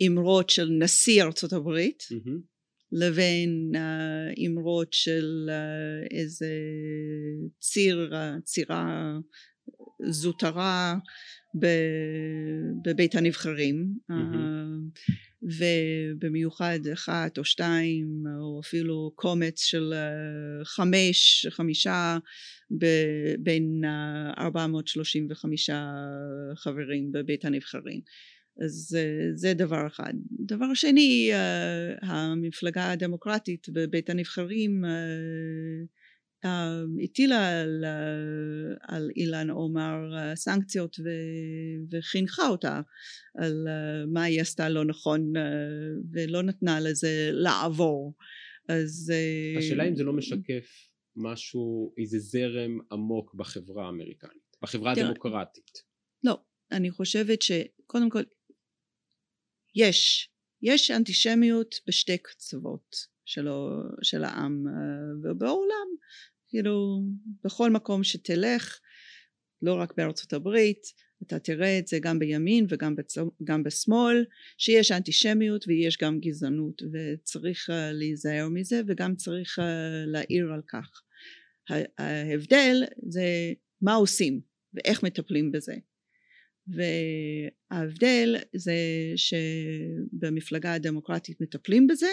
האמרות 0.01 0.49
של 0.49 0.69
נשיא 0.69 1.23
ארצות 1.23 1.53
הברית 1.53 2.03
mm-hmm. 2.11 2.41
לבין 2.91 3.71
האמרות 3.75 4.93
של 4.93 5.49
איזה 6.11 6.53
ציר 7.59 8.13
צירה 8.43 9.17
זוטרה 10.09 10.95
בבית 12.83 13.15
הנבחרים 13.15 13.93
mm-hmm. 14.11 15.01
ובמיוחד 15.41 16.79
אחת 16.93 17.37
או 17.37 17.43
שתיים 17.43 18.23
או 18.39 18.59
אפילו 18.63 19.11
קומץ 19.15 19.63
של 19.63 19.93
אה, 19.93 20.65
חמש, 20.65 21.47
חמישה 21.49 22.17
בין 23.39 23.81
435 24.37 25.69
חברים 26.55 27.11
בבית 27.11 27.45
הנבחרים 27.45 28.01
אז 28.65 28.97
זה 29.35 29.53
דבר 29.53 29.87
אחד. 29.87 30.13
דבר 30.31 30.73
שני 30.73 31.29
אה, 31.33 31.95
המפלגה 32.01 32.91
הדמוקרטית 32.91 33.69
בבית 33.69 34.09
הנבחרים 34.09 34.85
אה, 34.85 34.89
הטילה 37.03 37.61
על, 37.61 37.85
על 38.81 39.09
אילן 39.15 39.49
עומר 39.49 39.95
סנקציות 40.35 40.95
ו, 40.99 41.03
וחינכה 41.91 42.47
אותה 42.47 42.81
על 43.37 43.67
מה 44.13 44.23
היא 44.23 44.41
עשתה 44.41 44.69
לא 44.69 44.85
נכון 44.85 45.33
ולא 46.11 46.43
נתנה 46.43 46.79
לזה 46.79 47.29
לעבור. 47.31 48.15
אז 48.69 49.13
השאלה 49.57 49.87
אם 49.87 49.95
זה 49.95 50.03
לא 50.03 50.13
משקף 50.13 50.87
משהו 51.15 51.93
איזה 51.97 52.19
זרם 52.19 52.79
עמוק 52.91 53.33
בחברה 53.35 53.85
האמריקנית 53.85 54.57
בחברה 54.61 54.91
הדמוקרטית. 54.91 55.71
לא 56.23 56.37
אני 56.71 56.91
חושבת 56.91 57.41
שקודם 57.41 58.09
כל 58.09 58.23
יש 59.75 60.29
יש 60.61 60.91
אנטישמיות 60.91 61.75
בשתי 61.87 62.17
קצוות 62.17 63.16
שלו, 63.27 63.83
של 64.01 64.23
העם 64.23 64.63
ובעולם. 65.23 65.87
כאילו 66.47 67.01
בכל 67.43 67.69
מקום 67.69 68.03
שתלך 68.03 68.79
לא 69.61 69.73
רק 69.73 69.93
בארצות 69.97 70.33
הברית 70.33 70.81
אתה 71.23 71.39
תראה 71.39 71.79
את 71.79 71.87
זה 71.87 71.99
גם 71.99 72.19
בימין 72.19 72.65
וגם 72.69 72.95
בצ... 72.95 73.17
בשמאל 73.65 74.25
שיש 74.57 74.91
אנטישמיות 74.91 75.67
ויש 75.67 75.97
גם 76.01 76.19
גזענות 76.19 76.81
וצריך 76.93 77.69
uh, 77.69 77.73
להיזהר 77.93 78.47
מזה 78.49 78.81
וגם 78.87 79.15
צריך 79.15 79.59
uh, 79.59 79.61
להעיר 80.07 80.53
על 80.53 80.61
כך. 80.67 81.01
ההבדל 81.97 82.83
זה 83.09 83.23
מה 83.81 83.93
עושים 83.93 84.41
ואיך 84.73 85.03
מטפלים 85.03 85.51
בזה. 85.51 85.75
וההבדל 86.67 88.35
זה 88.55 88.75
שבמפלגה 89.15 90.73
הדמוקרטית 90.73 91.41
מטפלים 91.41 91.87
בזה 91.87 92.09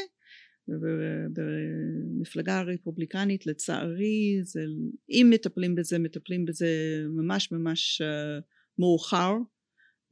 במפלגה 1.33 2.59
הרפובליקנית 2.61 3.47
לצערי 3.47 4.39
זה 4.43 4.61
אם 5.11 5.27
מטפלים 5.31 5.75
בזה 5.75 5.99
מטפלים 5.99 6.45
בזה 6.45 6.69
ממש 7.09 7.53
ממש 7.53 8.03
מאוחר 8.79 9.33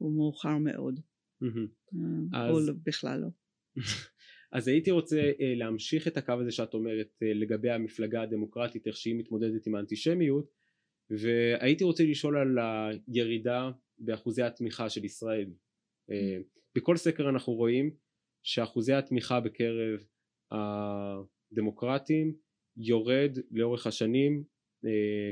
ומאוחר 0.00 0.58
מאוד 0.58 1.00
Mm-hmm. 1.42 1.96
או 2.50 2.58
אז- 2.58 2.70
בכלל 2.86 3.20
לא. 3.20 3.28
אז 4.52 4.68
הייתי 4.68 4.90
רוצה 4.90 5.16
אה, 5.40 5.54
להמשיך 5.54 6.08
את 6.08 6.16
הקו 6.16 6.32
הזה 6.40 6.50
שאת 6.50 6.74
אומרת 6.74 7.08
אה, 7.22 7.34
לגבי 7.34 7.70
המפלגה 7.70 8.22
הדמוקרטית 8.22 8.86
איך 8.86 8.96
שהיא 8.96 9.14
מתמודדת 9.18 9.66
עם 9.66 9.74
האנטישמיות 9.74 10.50
והייתי 11.10 11.84
רוצה 11.84 12.04
לשאול 12.04 12.36
על 12.36 12.58
הירידה 13.08 13.70
באחוזי 13.98 14.42
התמיכה 14.42 14.90
של 14.90 15.04
ישראל 15.04 15.50
אה, 16.10 16.38
בכל 16.74 16.96
סקר 16.96 17.28
אנחנו 17.28 17.52
רואים 17.52 17.94
שאחוזי 18.42 18.92
התמיכה 18.92 19.40
בקרב 19.40 20.00
הדמוקרטים 20.52 22.36
יורד 22.76 23.38
לאורך 23.50 23.86
השנים 23.86 24.44
אה, 24.84 25.30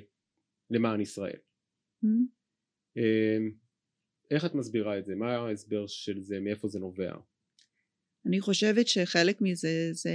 למען 0.71 1.01
ישראל 1.01 1.39
Mm-hmm. 2.05 2.27
אה, 2.97 3.39
איך 4.31 4.45
את 4.45 4.55
מסבירה 4.55 4.99
את 4.99 5.05
זה? 5.05 5.15
מה 5.15 5.37
ההסבר 5.37 5.87
של 5.87 6.21
זה? 6.23 6.41
מאיפה 6.41 6.69
זה 6.69 6.79
נובע? 6.79 7.13
אני 8.27 8.41
חושבת 8.41 8.89
שחלק 8.89 9.39
מזה 9.41 9.89
זה 9.93 10.15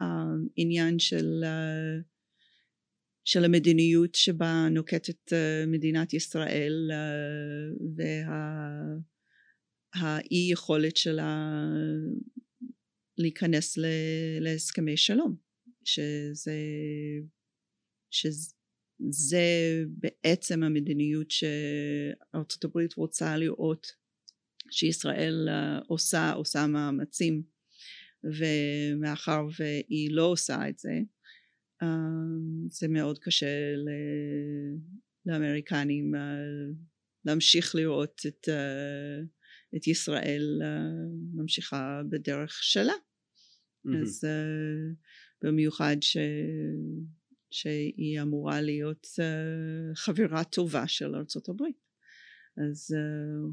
העניין 0.00 0.98
של, 0.98 1.40
אה, 1.44 2.00
של 3.24 3.44
המדיניות 3.44 4.14
שבה 4.14 4.68
נוקטת 4.70 5.32
אה, 5.32 5.64
מדינת 5.66 6.14
ישראל 6.14 6.90
אה, 6.92 7.68
והאי 9.96 10.48
יכולת 10.52 10.96
שלה 10.96 11.52
להיכנס 13.18 13.78
ל- 13.78 14.40
להסכמי 14.40 14.96
שלום 14.96 15.36
שזה 15.84 16.52
שזה 18.10 19.84
בעצם 19.88 20.62
המדיניות 20.62 21.30
שארצות 21.30 22.64
הברית 22.64 22.94
רוצה 22.94 23.36
לראות 23.36 23.86
שישראל 24.70 25.48
uh, 25.48 25.84
עושה, 25.86 26.32
עושה 26.32 26.66
מאמצים 26.66 27.42
ומאחר 28.24 29.40
והיא 29.58 30.10
לא 30.12 30.24
עושה 30.24 30.68
את 30.68 30.78
זה 30.78 31.00
uh, 31.82 31.86
זה 32.66 32.88
מאוד 32.88 33.18
קשה 33.18 33.76
ל- 33.76 34.78
לאמריקנים 35.26 36.14
uh, 36.14 36.18
להמשיך 37.24 37.74
לראות 37.74 38.20
את, 38.26 38.48
uh, 38.48 39.26
את 39.76 39.86
ישראל 39.86 40.60
ממשיכה 41.34 42.02
בדרך 42.10 42.58
שלה 42.62 42.92
אז 44.02 44.24
uh, 44.24 44.94
במיוחד 45.42 45.96
ש... 46.00 46.16
שהיא 47.50 48.22
אמורה 48.22 48.60
להיות 48.60 49.06
uh, 49.06 49.94
חברה 49.94 50.44
טובה 50.44 50.88
של 50.88 51.14
ארצות 51.14 51.48
הברית. 51.48 51.88
אז 52.56 52.94
uh, 52.96 53.52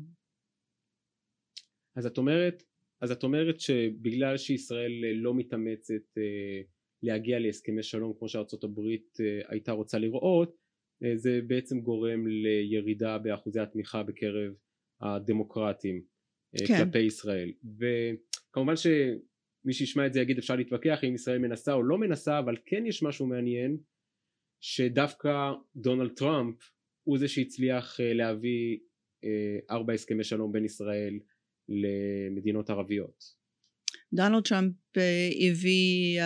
אז 1.95 2.05
את 2.05 2.17
אומרת 2.17 2.63
אז 3.01 3.11
את 3.11 3.23
אומרת 3.23 3.59
שבגלל 3.59 4.37
שישראל 4.37 4.91
לא 5.15 5.35
מתאמצת 5.35 6.17
אה, 6.17 6.61
להגיע 7.03 7.39
להסכמי 7.39 7.83
שלום 7.83 8.13
כמו 8.19 8.29
שארצות 8.29 8.63
הברית 8.63 9.17
אה, 9.19 9.41
הייתה 9.47 9.71
רוצה 9.71 9.97
לראות 9.97 10.57
אה, 11.03 11.17
זה 11.17 11.39
בעצם 11.47 11.79
גורם 11.79 12.27
לירידה 12.27 13.17
באחוזי 13.17 13.59
התמיכה 13.59 14.03
בקרב 14.03 14.53
הדמוקרטים 15.01 16.01
אה, 16.55 16.67
כן. 16.67 16.85
כלפי 16.85 16.99
ישראל. 16.99 17.51
וכמובן 17.63 18.75
שמי 19.65 19.73
שישמע 19.73 20.05
את 20.05 20.13
זה 20.13 20.19
יגיד 20.19 20.37
אפשר 20.37 20.55
להתווכח 20.55 20.99
אם 21.03 21.15
ישראל 21.15 21.37
מנסה 21.37 21.73
או 21.73 21.83
לא 21.83 21.97
מנסה 21.97 22.39
אבל 22.39 22.55
כן 22.65 22.85
יש 22.85 23.03
משהו 23.03 23.27
מעניין 23.27 23.77
שדווקא 24.61 25.51
דונלד 25.75 26.11
טראמפ 26.15 26.55
הוא 27.03 27.17
זה 27.17 27.27
שהצליח 27.27 27.99
אה, 27.99 28.13
להביא 28.13 28.77
אה, 29.23 29.75
ארבע 29.75 29.93
הסכמי 29.93 30.23
שלום 30.23 30.51
בין 30.51 30.65
ישראל 30.65 31.19
למדינות 31.69 32.69
ערביות. 32.69 33.23
דונלד 34.13 34.43
טראמפ 34.43 34.75
אה, 34.97 35.29
הביא 35.49 36.21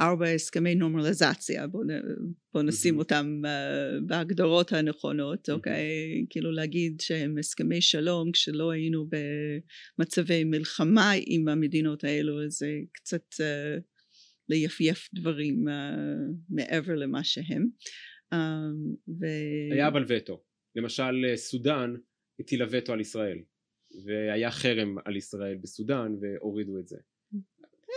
ארבע 0.00 0.28
הסכמי 0.28 0.74
נורמליזציה 0.74 1.66
בוא, 1.66 1.84
נ- 1.84 2.32
בוא 2.54 2.62
נשים. 2.62 2.98
אותם 2.98 3.42
אה, 3.46 4.00
בהגדרות 4.06 4.72
הנכונות. 4.72 5.50
אוקיי 5.50 6.26
כאילו 6.30 6.52
להגיד 6.52 7.00
שהם 7.00 7.38
הסכמי 7.38 7.80
שלום 7.80 8.32
כשלא 8.32 8.70
היינו 8.70 9.06
במצבי 9.98 10.44
מלחמה 10.44 11.10
עם 11.26 11.48
המדינות 11.48 12.04
האלו 12.04 12.50
זה 12.50 12.70
קצת 12.92 13.24
אה, 13.40 13.76
ליפייף 14.48 15.08
דברים 15.14 15.68
אה, 15.68 15.94
מעבר 16.50 16.94
למה 16.94 17.24
שהם 17.24 17.66
אה, 18.32 18.38
ו... 19.20 19.26
היה 19.72 19.88
אבל 19.88 20.04
וטו. 20.08 20.42
למשל 20.76 21.14
סודאן 21.36 21.94
הטילה 22.40 22.66
וטו 22.70 22.92
על 22.92 23.00
ישראל 23.00 23.38
והיה 24.04 24.50
חרם 24.50 24.96
על 25.04 25.16
ישראל 25.16 25.56
בסודאן 25.62 26.14
והורידו 26.20 26.78
את 26.78 26.88
זה. 26.88 26.96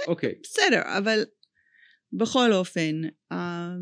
אוקיי. 0.07 0.35
בסדר 0.43 0.81
אבל 0.97 1.23
בכל 2.13 2.53
אופן 2.53 3.01
אה, 3.31 3.73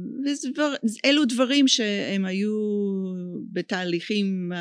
אלו 1.06 1.26
דברים 1.26 1.68
שהם 1.68 2.26
היו 2.26 2.58
בתהליכים 3.54 4.52
אה, 4.56 4.60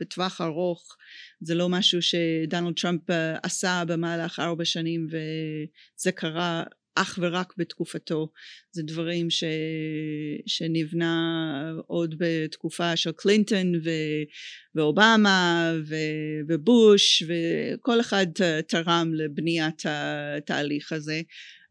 בטווח 0.00 0.40
ארוך. 0.40 0.96
זה 1.40 1.54
לא 1.54 1.68
משהו 1.68 2.02
שדונלד 2.02 2.74
טראמפ 2.74 3.10
אה, 3.10 3.36
עשה 3.42 3.82
במהלך 3.86 4.38
ארבע 4.38 4.64
שנים 4.64 5.06
וזה 5.10 6.12
קרה 6.12 6.64
אך 6.94 7.18
ורק 7.22 7.52
בתקופתו. 7.56 8.32
זה 8.72 8.82
דברים 8.82 9.30
ש... 9.30 9.44
שנבנה 10.46 11.72
עוד 11.86 12.14
בתקופה 12.18 12.96
של 12.96 13.12
קלינטון 13.12 13.74
ו... 13.84 13.90
ואובמה 14.74 15.72
ו... 15.88 15.94
ובוש 16.48 17.22
וכל 17.22 18.00
אחד 18.00 18.26
תרם 18.68 19.10
לבניית 19.14 19.82
התהליך 19.86 20.92
הזה 20.92 21.20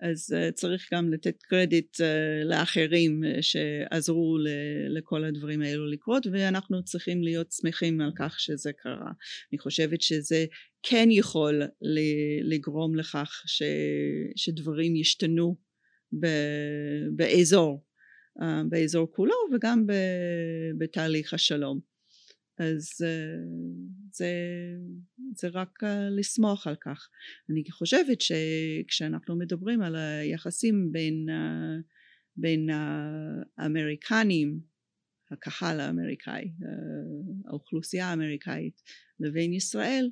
אז 0.01 0.35
uh, 0.35 0.51
צריך 0.51 0.89
גם 0.93 1.13
לתת 1.13 1.43
קרדיט 1.43 1.95
uh, 1.95 2.45
לאחרים 2.45 3.23
uh, 3.23 3.41
שעזרו 3.41 4.37
לכל 4.89 5.23
הדברים 5.23 5.61
האלו 5.61 5.87
לקרות 5.87 6.27
ואנחנו 6.31 6.83
צריכים 6.83 7.23
להיות 7.23 7.51
שמחים 7.51 8.01
על 8.01 8.11
כך 8.19 8.39
שזה 8.39 8.71
קרה. 8.73 9.11
אני 9.51 9.59
חושבת 9.59 10.01
שזה 10.01 10.45
כן 10.83 11.07
יכול 11.11 11.61
לגרום 12.43 12.95
לכך 12.95 13.43
ש- 13.45 13.63
שדברים 14.35 14.95
ישתנו 14.95 15.55
ב- 16.19 17.07
באזור, 17.15 17.85
באזור 18.69 19.11
כולו 19.11 19.35
וגם 19.53 19.87
ב- 19.87 20.71
בתהליך 20.77 21.33
השלום. 21.33 21.94
אז 22.57 22.89
uh, 23.01 23.05
זה, 24.11 24.31
זה 25.35 25.47
רק 25.47 25.83
uh, 25.83 25.87
לשמוח 26.19 26.67
על 26.67 26.75
כך. 26.75 27.09
אני 27.49 27.63
חושבת 27.71 28.21
שכשאנחנו 28.21 29.35
מדברים 29.35 29.81
על 29.81 29.95
היחסים 29.95 30.91
בין, 30.91 31.25
uh, 31.29 31.83
בין 32.37 32.69
האמריקנים, 33.57 34.59
הקהל 35.31 35.79
האמריקאי, 35.79 36.51
האוכלוסייה 37.45 38.07
האמריקאית, 38.07 38.81
לבין 39.19 39.53
ישראל, 39.53 40.09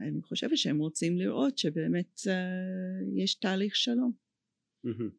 אני 0.00 0.22
חושבת 0.22 0.58
שהם 0.58 0.78
רוצים 0.78 1.18
לראות 1.18 1.58
שבאמת 1.58 2.20
יש 3.16 3.34
תהליך 3.34 3.76
שלום. 3.76 4.12
מהמם. 4.84 5.10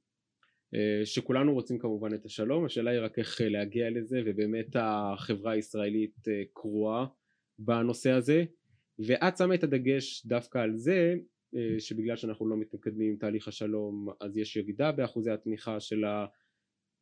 אה, 0.76 1.06
שכולנו 1.06 1.54
רוצים 1.54 1.80
כמובן 1.80 2.14
את 2.14 2.26
השלום 2.26 2.66
השאלה 2.66 2.92
היא 2.92 3.00
רק 3.00 3.20
איך 3.20 3.42
אה, 3.42 3.50
להגיע 3.50 3.90
לזה 3.90 4.22
ובאמת 4.26 4.76
החברה 4.76 5.52
הישראלית 5.52 6.28
אה, 6.28 6.44
קרועה 6.54 7.06
בנושא 7.60 8.12
הזה. 8.12 8.44
ואת 9.08 9.38
שמה 9.38 9.56
את 9.56 9.64
הדגש 9.64 10.26
דווקא 10.26 10.58
על 10.58 10.78
זה 10.78 11.16
שבגלל 11.80 12.16
שאנחנו 12.16 12.50
לא 12.50 12.58
מתקדמים 12.58 13.12
עם 13.12 13.18
תהליך 13.18 13.48
השלום 13.48 14.10
אז 14.22 14.38
יש 14.38 14.56
ירידה 14.56 14.92
באחוזי 14.92 15.32
התמיכה 15.32 15.80
של 15.80 16.04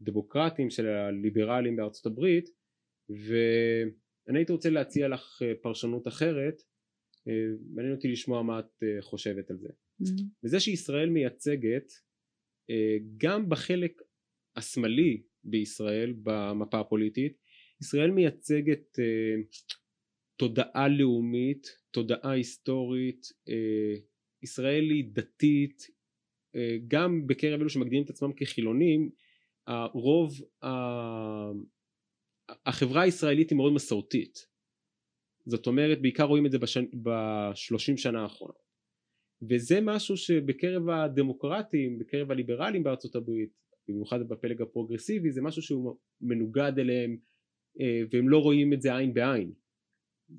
הדמוקרטים 0.01 0.69
של 0.69 0.87
הליברלים 0.87 1.75
בארצות 1.75 2.05
הברית. 2.05 2.49
ואני 3.09 4.39
הייתי 4.39 4.51
רוצה 4.51 4.69
להציע 4.69 5.07
לך 5.07 5.41
פרשנות 5.61 6.07
אחרת 6.07 6.61
מעניין 7.75 7.95
אותי 7.95 8.07
לשמוע 8.07 8.43
מה 8.43 8.59
את 8.59 8.83
חושבת 9.01 9.51
על 9.51 9.57
זה. 9.57 9.69
Mm-hmm. 9.69 10.23
וזה 10.43 10.59
שישראל 10.59 11.09
מייצגת 11.09 11.91
גם 13.17 13.49
בחלק 13.49 14.01
השמאלי 14.55 15.21
בישראל 15.43 16.13
במפה 16.23 16.79
הפוליטית 16.79 17.37
ישראל 17.81 18.11
מייצגת 18.11 18.99
אה, 18.99 19.41
תודעה 20.37 20.87
לאומית 20.87 21.67
תודעה 21.91 22.31
היסטורית 22.31 23.25
אה, 23.49 23.95
ישראל 24.43 24.83
היא 24.83 25.05
דתית 25.13 25.83
אה, 26.55 26.77
גם 26.87 27.27
בקרב 27.27 27.59
אלו 27.59 27.69
שמגדירים 27.69 28.03
את 28.03 28.09
עצמם 28.09 28.33
כחילונים 28.33 29.09
הרוב 29.67 30.33
ה- 30.63 31.51
החברה 32.65 33.01
הישראלית 33.01 33.49
היא 33.49 33.57
מאוד 33.57 33.73
מסורתית. 33.73 34.47
זאת 35.45 35.67
אומרת 35.67 36.01
בעיקר 36.01 36.23
רואים 36.23 36.45
את 36.45 36.51
זה 36.51 36.59
בשנ... 36.59 36.85
בשלושים 37.03 37.97
שנה 37.97 38.21
האחרונות 38.21 38.68
וזה 39.41 39.81
משהו 39.81 40.17
שבקרב 40.17 40.89
הדמוקרטים, 40.89 41.99
בקרב 41.99 42.31
הליברלים 42.31 42.83
בארצות 42.83 43.15
הברית, 43.15 43.49
במיוחד 43.87 44.27
בפלג 44.27 44.61
הפרוגרסיבי, 44.61 45.31
זה 45.31 45.41
משהו 45.41 45.61
שהוא 45.61 45.95
מנוגד 46.21 46.73
אליהם 46.77 47.17
אה, 47.81 48.01
והם 48.11 48.29
לא 48.29 48.37
רואים 48.37 48.73
את 48.73 48.81
זה 48.81 48.95
עין 48.95 49.13
בעין. 49.13 49.53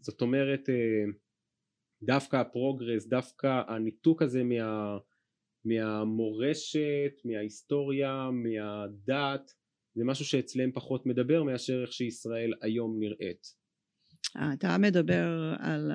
זאת 0.00 0.20
אומרת 0.20 0.68
אה, 0.68 1.04
דווקא 2.02 2.36
הפרוגרס, 2.36 3.06
דווקא 3.06 3.62
הניתוק 3.68 4.22
הזה 4.22 4.44
מה, 4.44 4.98
מהמורשת, 5.64 7.12
מההיסטוריה, 7.24 8.30
מהדת, 8.32 9.50
זה 9.94 10.04
משהו 10.04 10.24
שאצלם 10.24 10.72
פחות 10.72 11.06
מדבר 11.06 11.42
מאשר 11.42 11.82
איך 11.82 11.92
שישראל 11.92 12.52
היום 12.62 12.98
נראית. 13.00 13.60
אתה 14.54 14.76
מדבר 14.78 15.54
על, 15.58 15.92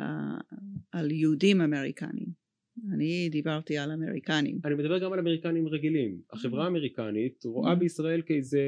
על 0.91 1.11
יהודים 1.11 1.61
אמריקנים. 1.61 2.44
אני 2.93 3.29
דיברתי 3.31 3.77
על 3.77 3.91
אמריקנים. 3.91 4.59
אני 4.65 4.75
מדבר 4.75 4.99
גם 4.99 5.13
על 5.13 5.19
אמריקנים 5.19 5.67
רגילים. 5.67 6.21
החברה 6.33 6.61
mm-hmm. 6.61 6.65
האמריקנית 6.65 7.45
רואה 7.45 7.73
mm-hmm. 7.73 7.75
בישראל 7.75 8.21
כאיזה 8.21 8.61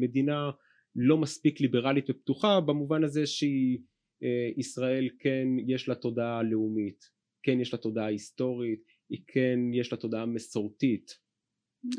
מדינה 0.00 0.50
לא 0.96 1.18
מספיק 1.18 1.60
ליברלית 1.60 2.10
ופתוחה 2.10 2.60
במובן 2.60 3.04
הזה 3.04 3.26
שהיא 3.26 3.78
אה, 4.22 5.00
כן 5.18 5.46
יש 5.66 5.88
לה 5.88 5.94
תודעה 5.94 6.42
לאומית, 6.42 7.04
כן 7.42 7.60
יש 7.60 7.72
לה 7.72 7.78
תודעה 7.78 8.06
היסטורית, 8.06 8.84
היא 9.10 9.20
כן 9.26 9.58
יש 9.74 9.92
לה 9.92 9.98
תודעה 9.98 10.26
מסורתית. 10.26 11.24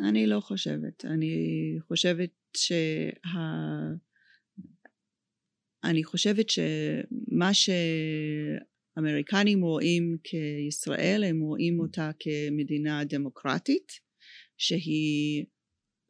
אני 0.10 0.28
לא 0.28 0.40
חושבת. 0.40 1.06
אני 1.06 1.36
חושבת 1.88 2.32
שה... 2.58 3.10
אני 5.84 6.04
חושבת 6.04 6.50
שמה 6.50 7.54
שאמריקנים 8.96 9.62
רואים 9.62 10.18
כישראל 10.24 11.24
הם 11.24 11.40
רואים 11.40 11.80
אותה 11.80 12.12
כמדינה 12.20 13.04
דמוקרטית 13.04 13.92
שהיא 14.58 15.46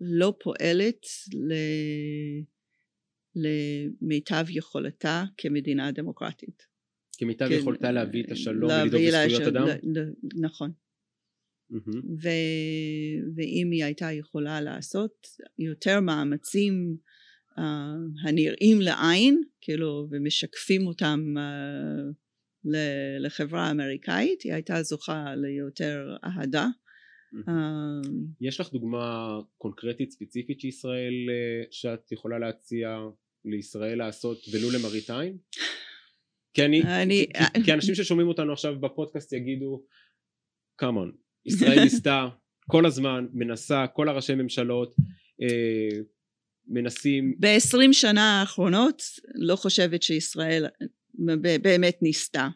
לא 0.01 0.33
פועלת 0.43 1.01
ל... 1.33 1.53
למיטב 3.35 4.45
יכולתה 4.49 5.23
כמדינה 5.37 5.91
דמוקרטית. 5.91 6.63
כמיטב 7.17 7.49
כן, 7.49 7.55
יכולתה 7.59 7.91
להביא 7.91 8.23
את 8.23 8.31
השלום 8.31 8.71
ולדאוג 8.71 9.01
לזכויות 9.03 9.55
אדם? 9.55 9.67
נכון. 10.41 10.71
Mm-hmm. 11.71 11.97
ו... 12.23 12.29
ואם 13.35 13.69
היא 13.71 13.83
הייתה 13.83 14.11
יכולה 14.11 14.61
לעשות 14.61 15.27
יותר 15.59 15.99
מאמצים 15.99 16.97
uh, 17.57 17.61
הנראים 18.27 18.81
לעין, 18.81 19.43
כאילו, 19.61 20.07
ומשקפים 20.11 20.87
אותם 20.87 21.19
uh, 21.37 22.24
לחברה 23.19 23.67
האמריקאית, 23.67 24.41
היא 24.41 24.53
הייתה 24.53 24.83
זוכה 24.83 25.35
ליותר 25.35 26.15
אהדה. 26.23 26.67
Uh, 27.47 27.51
יש 28.41 28.59
לך 28.59 28.71
דוגמה 28.71 29.39
קונקרטית 29.57 30.11
ספציפית 30.11 30.59
שישראל, 30.59 31.13
שאת 31.71 32.11
יכולה 32.11 32.39
להציע 32.39 32.99
לישראל 33.45 33.97
לעשות 33.97 34.37
ולו 34.51 34.67
למראית 34.71 35.09
עין? 35.09 35.37
כי 36.53 36.65
אני, 36.65 36.83
אני... 36.83 37.25
כי, 37.53 37.63
כי 37.63 37.73
אנשים 37.73 37.95
ששומעים 37.95 38.27
אותנו 38.27 38.53
עכשיו 38.53 38.79
בפודקאסט 38.79 39.33
יגידו 39.33 39.83
כמון, 40.77 41.11
ישראל 41.45 41.79
ניסתה 41.83 42.27
כל 42.67 42.85
הזמן, 42.85 43.25
מנסה, 43.33 43.85
כל 43.93 44.09
הראשי 44.09 44.35
ממשלות 44.35 44.95
אה, 45.41 45.99
מנסים... 46.67 47.35
בעשרים 47.39 47.93
שנה 47.93 48.39
האחרונות 48.39 49.03
לא 49.35 49.55
חושבת 49.55 50.03
שישראל 50.03 50.65
באמת 51.61 52.01
ניסתה. 52.01 52.47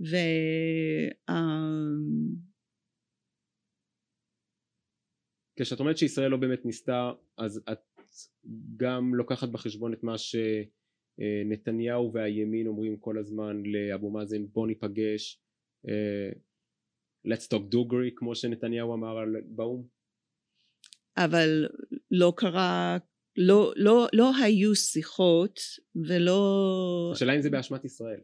ו... 0.00 0.16
אמ, 1.30 2.46
כשאת 5.56 5.80
אומרת 5.80 5.98
שישראל 5.98 6.30
לא 6.30 6.36
באמת 6.36 6.64
ניסתה 6.64 7.12
אז 7.38 7.62
את 7.72 7.78
גם 8.76 9.14
לוקחת 9.14 9.48
בחשבון 9.48 9.92
את 9.92 10.02
מה 10.02 10.14
שנתניהו 11.18 12.12
והימין 12.14 12.66
אומרים 12.66 12.96
כל 12.96 13.18
הזמן 13.18 13.62
לאבו 13.62 14.10
מאזן 14.10 14.46
בוא 14.46 14.66
ניפגש 14.66 15.40
uh, 15.86 16.38
let's 17.28 17.46
talk 17.54 17.62
דוגרי 17.68 18.10
כמו 18.16 18.34
שנתניהו 18.34 18.94
אמר 18.94 19.16
באו"ם 19.46 19.86
אבל 21.16 21.66
לא 22.10 22.32
קרה 22.36 22.96
לא, 23.36 23.72
לא, 23.76 24.06
לא 24.12 24.36
היו 24.36 24.74
שיחות 24.74 25.60
ולא 26.08 27.10
השאלה 27.14 27.36
אם 27.36 27.42
זה 27.42 27.50
באשמת 27.50 27.84
ישראל. 27.84 28.20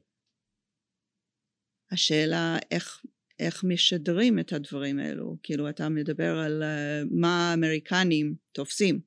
השאלה 1.92 2.56
איך 2.70 3.02
איך 3.38 3.64
משדרים 3.64 4.38
את 4.38 4.52
הדברים 4.52 4.98
האלו. 4.98 5.36
כאילו 5.42 5.68
אתה 5.68 5.88
מדבר 5.88 6.38
על 6.38 6.62
uh, 6.62 6.66
מה 7.10 7.50
האמריקנים 7.50 8.34
תופסים. 8.52 9.00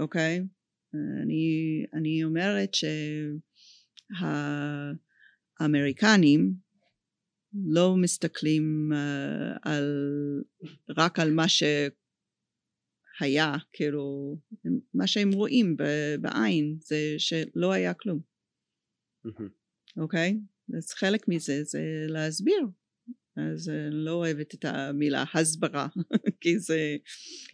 אוקיי? 0.00 0.40
אני, 1.22 1.84
אני 1.94 2.24
אומרת 2.24 2.70
שהאמריקנים 5.60 6.54
לא 7.72 7.96
מסתכלים 7.96 8.92
uh, 8.92 8.96
על, 9.62 9.84
רק 10.98 11.18
על 11.18 11.32
מה 11.32 11.48
שהיה, 13.18 13.54
כאילו, 13.72 14.36
מה 14.94 15.06
שהם 15.06 15.32
רואים 15.32 15.76
בעין 16.20 16.76
זה 16.80 17.14
שלא 17.18 17.72
היה 17.72 17.94
כלום, 17.94 18.20
אוקיי? 19.96 20.38
אז 20.76 20.90
חלק 20.92 21.28
מזה 21.28 21.64
זה 21.64 21.80
להסביר. 22.08 22.66
אז 23.36 23.68
אני 23.68 24.04
לא 24.04 24.12
אוהבת 24.12 24.54
את 24.54 24.64
המילה 24.64 25.24
הסברה 25.34 25.86
כי 26.40 26.58
זה 26.58 26.96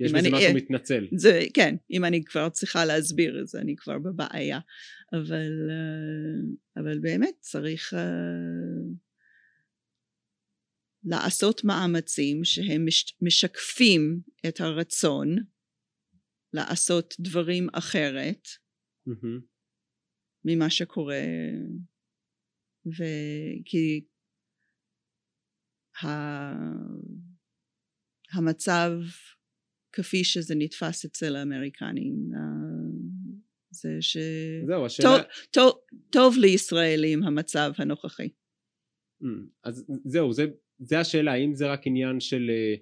יש 0.00 0.12
בזה 0.12 0.30
משהו 0.30 0.54
מתנצל. 0.54 1.06
זה 1.16 1.40
כן 1.54 1.74
אם 1.90 2.04
אני 2.04 2.24
כבר 2.24 2.48
צריכה 2.48 2.84
להסביר 2.84 3.40
אז 3.40 3.54
אני 3.54 3.76
כבר 3.76 3.98
בבעיה. 3.98 4.58
אבל 5.12 5.70
אה, 5.70 6.82
אבל 6.82 6.98
באמת 6.98 7.34
צריך 7.40 7.92
uh, 7.92 7.96
לעשות 11.04 11.64
מאמצים 11.64 12.44
שהם 12.44 12.86
משקפים 13.22 14.20
את 14.48 14.60
הרצון 14.60 15.36
לעשות 16.52 17.14
דברים 17.20 17.66
אחרת 17.72 18.46
mm-hmm. 19.08 19.42
ממה 20.44 20.70
שקורה 20.70 21.24
וכי 22.86 24.06
המצב 28.32 28.90
כפי 29.92 30.24
שזה 30.24 30.54
נתפס 30.58 31.04
אצל 31.04 31.36
האמריקנים 31.36 32.14
זה 33.70 33.96
ש... 34.00 34.16
זהו, 34.66 34.86
השאלה... 34.86 35.08
טוב, 35.08 35.20
טוב, 35.50 35.72
טוב 36.10 36.34
לישראלים 36.40 37.22
המצב 37.22 37.72
הנוכחי. 37.78 38.28
Mm, 39.22 39.26
אז 39.64 39.84
זהו, 40.04 40.32
זה, 40.32 40.46
זה 40.78 41.00
השאלה, 41.00 41.32
האם 41.32 41.54
זה 41.54 41.72
רק 41.72 41.86
עניין 41.86 42.20
של, 42.20 42.50
אה, 42.50 42.74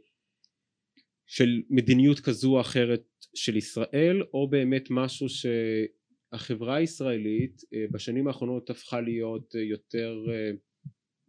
של 1.27 1.63
מדיניות 1.71 2.21
כזו 2.21 2.57
או 2.57 2.61
אחרת 2.61 3.03
של 3.35 3.57
ישראל, 3.57 4.23
או 4.35 4.51
באמת 4.51 4.85
משהו 4.91 5.27
שהחברה 5.29 6.77
הישראלית 6.77 7.63
אה, 7.75 7.85
בשנים 7.93 8.27
האחרונות 8.27 8.71
הפכה 8.71 9.01
להיות 9.01 9.57
אה, 9.57 9.61
יותר 9.61 10.19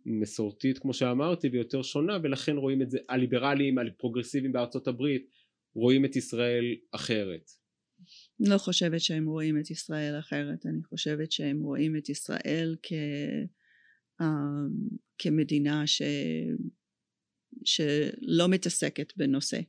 מסורתית 0.06 0.80
כמו 0.80 0.94
שאמרתי 0.94 1.48
ויותר 1.48 1.82
שונה 1.82 2.18
ולכן 2.24 2.58
רואים 2.58 2.82
את 2.82 2.92
זה 2.92 2.98
הליברלים 3.10 3.78
הפרוגרסיביים 3.78 4.52
בארצות 4.52 4.88
הברית 4.88 5.28
רואים 5.76 6.06
את 6.06 6.16
ישראל 6.16 6.76
אחרת. 6.92 7.52
לא 8.40 8.58
חושבת 8.58 9.02
שהם 9.02 9.26
רואים 9.26 9.60
את 9.60 9.72
ישראל 9.72 10.20
אחרת 10.20 10.66
אני 10.66 10.84
חושבת 10.84 11.32
שהם 11.32 11.62
רואים 11.62 11.98
את 11.98 12.10
ישראל 12.10 12.76
כ... 12.84 12.94
uh, 14.22 14.96
כמדינה 15.18 15.88
ש... 15.88 16.02
שלא 17.66 18.48
מתעסקת 18.50 19.18
בנושא. 19.18 19.60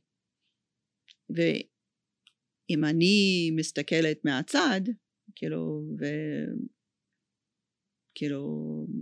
ואם 1.29 2.85
אני 2.85 3.51
מסתכלת 3.55 4.25
מהצד 4.25 4.81
כאילו 5.35 5.83
ו... 5.99 6.05
כאילו, 8.15 8.47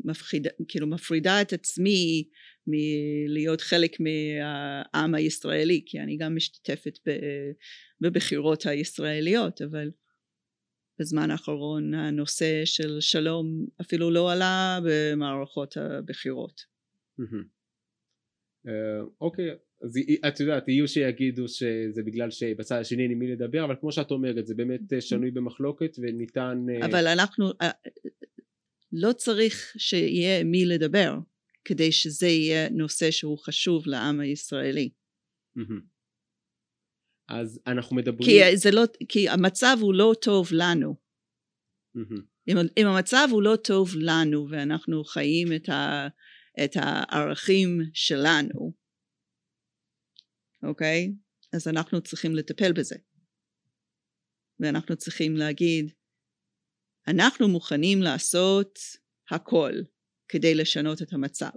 מפחיד, 0.06 0.48
כאילו 0.68 0.88
מפרידה 0.88 1.42
את 1.42 1.54
עצמי 1.54 2.30
מלהיות 2.68 3.62
חלק 3.62 3.92
מהעם 4.00 5.16
הישראלי 5.16 5.84
כי 5.86 6.00
אני 6.00 6.18
גם 6.18 6.36
משתתפת 6.36 7.00
בבחירות 8.02 8.66
הישראליות 8.66 9.62
אבל 9.62 9.92
בזמן 11.02 11.32
האחרון 11.32 11.94
הנושא 11.94 12.66
של 12.66 12.98
שלום 13.00 13.66
אפילו 13.82 14.12
לא 14.12 14.32
עלה 14.32 14.80
במערכות 14.86 15.78
הבחירות. 15.78 16.62
אה, 18.68 19.02
אוקיי 19.22 19.50
אז 19.84 19.98
את 20.28 20.40
יודעת 20.40 20.68
יהיו 20.68 20.88
שיגידו 20.88 21.48
שזה 21.48 22.04
בגלל 22.06 22.32
שבצד 22.32 22.80
השני 22.80 23.04
אין 23.04 23.12
עם 23.12 23.20
מי 23.20 23.28
לדבר 23.28 23.66
אבל 23.66 23.76
כמו 23.80 23.92
שאת 23.92 24.12
אומרת 24.12 24.48
זה 24.48 24.56
באמת 24.56 24.94
אה, 24.94 25.02
שנוי 25.02 25.32
במחלוקת 25.32 25.96
וניתן 26.02 26.66
אה, 26.70 26.86
אבל 26.86 27.08
אנחנו 27.08 27.46
לא 28.92 29.14
צריך 29.14 29.74
שיהיה 29.78 30.44
מי 30.44 30.66
לדבר 30.66 31.18
כדי 31.66 31.92
שזה 31.92 32.28
יהיה 32.28 32.70
נושא 32.70 33.12
שהוא 33.12 33.38
חשוב 33.38 33.88
לעם 33.88 34.20
הישראלי. 34.20 34.90
אז 37.32 37.60
אנחנו 37.68 37.96
מדברים... 37.96 38.30
כי, 38.30 38.58
זה 38.58 38.72
לא, 38.72 38.82
כי 39.10 39.30
המצב 39.30 39.78
הוא 39.82 39.94
לא 39.94 40.14
טוב 40.22 40.48
לנו. 40.52 40.96
אם, 42.48 42.56
אם 42.78 42.88
המצב 42.88 43.28
הוא 43.32 43.44
לא 43.44 43.56
טוב 43.56 43.90
לנו 43.96 44.48
ואנחנו 44.50 45.04
חיים 45.04 45.48
את, 45.56 45.70
ה, 45.70 46.08
את 46.64 46.72
הערכים 46.76 47.80
שלנו, 47.94 48.74
אוקיי? 50.64 51.14
אז 51.54 51.68
אנחנו 51.68 52.02
צריכים 52.02 52.36
לטפל 52.36 52.74
בזה. 52.74 52.96
ואנחנו 54.60 54.96
צריכים 54.96 55.36
להגיד, 55.36 55.92
אנחנו 57.08 57.48
מוכנים 57.48 58.02
לעשות 58.02 58.80
הכל 59.32 59.72
כדי 60.28 60.56
לשנות 60.56 61.02
את 61.02 61.14
המצב. 61.14 61.52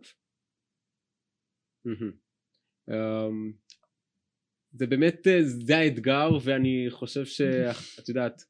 זה 4.75 4.87
באמת, 4.87 5.27
אה, 5.27 5.43
זה 5.43 5.77
האתגר 5.77 6.31
ואני 6.43 6.87
חושב 6.91 7.25
שאת 7.25 8.09
יודעת, 8.09 8.45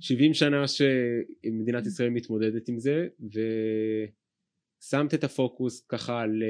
70 0.00 0.34
שנה 0.34 0.64
שמדינת 0.68 1.86
ישראל 1.86 2.10
מתמודדת 2.10 2.68
עם 2.68 2.78
זה 2.78 3.08
ושמת 4.82 5.14
את 5.14 5.24
הפוקוס 5.24 5.86
ככה 5.88 6.20
על, 6.20 6.42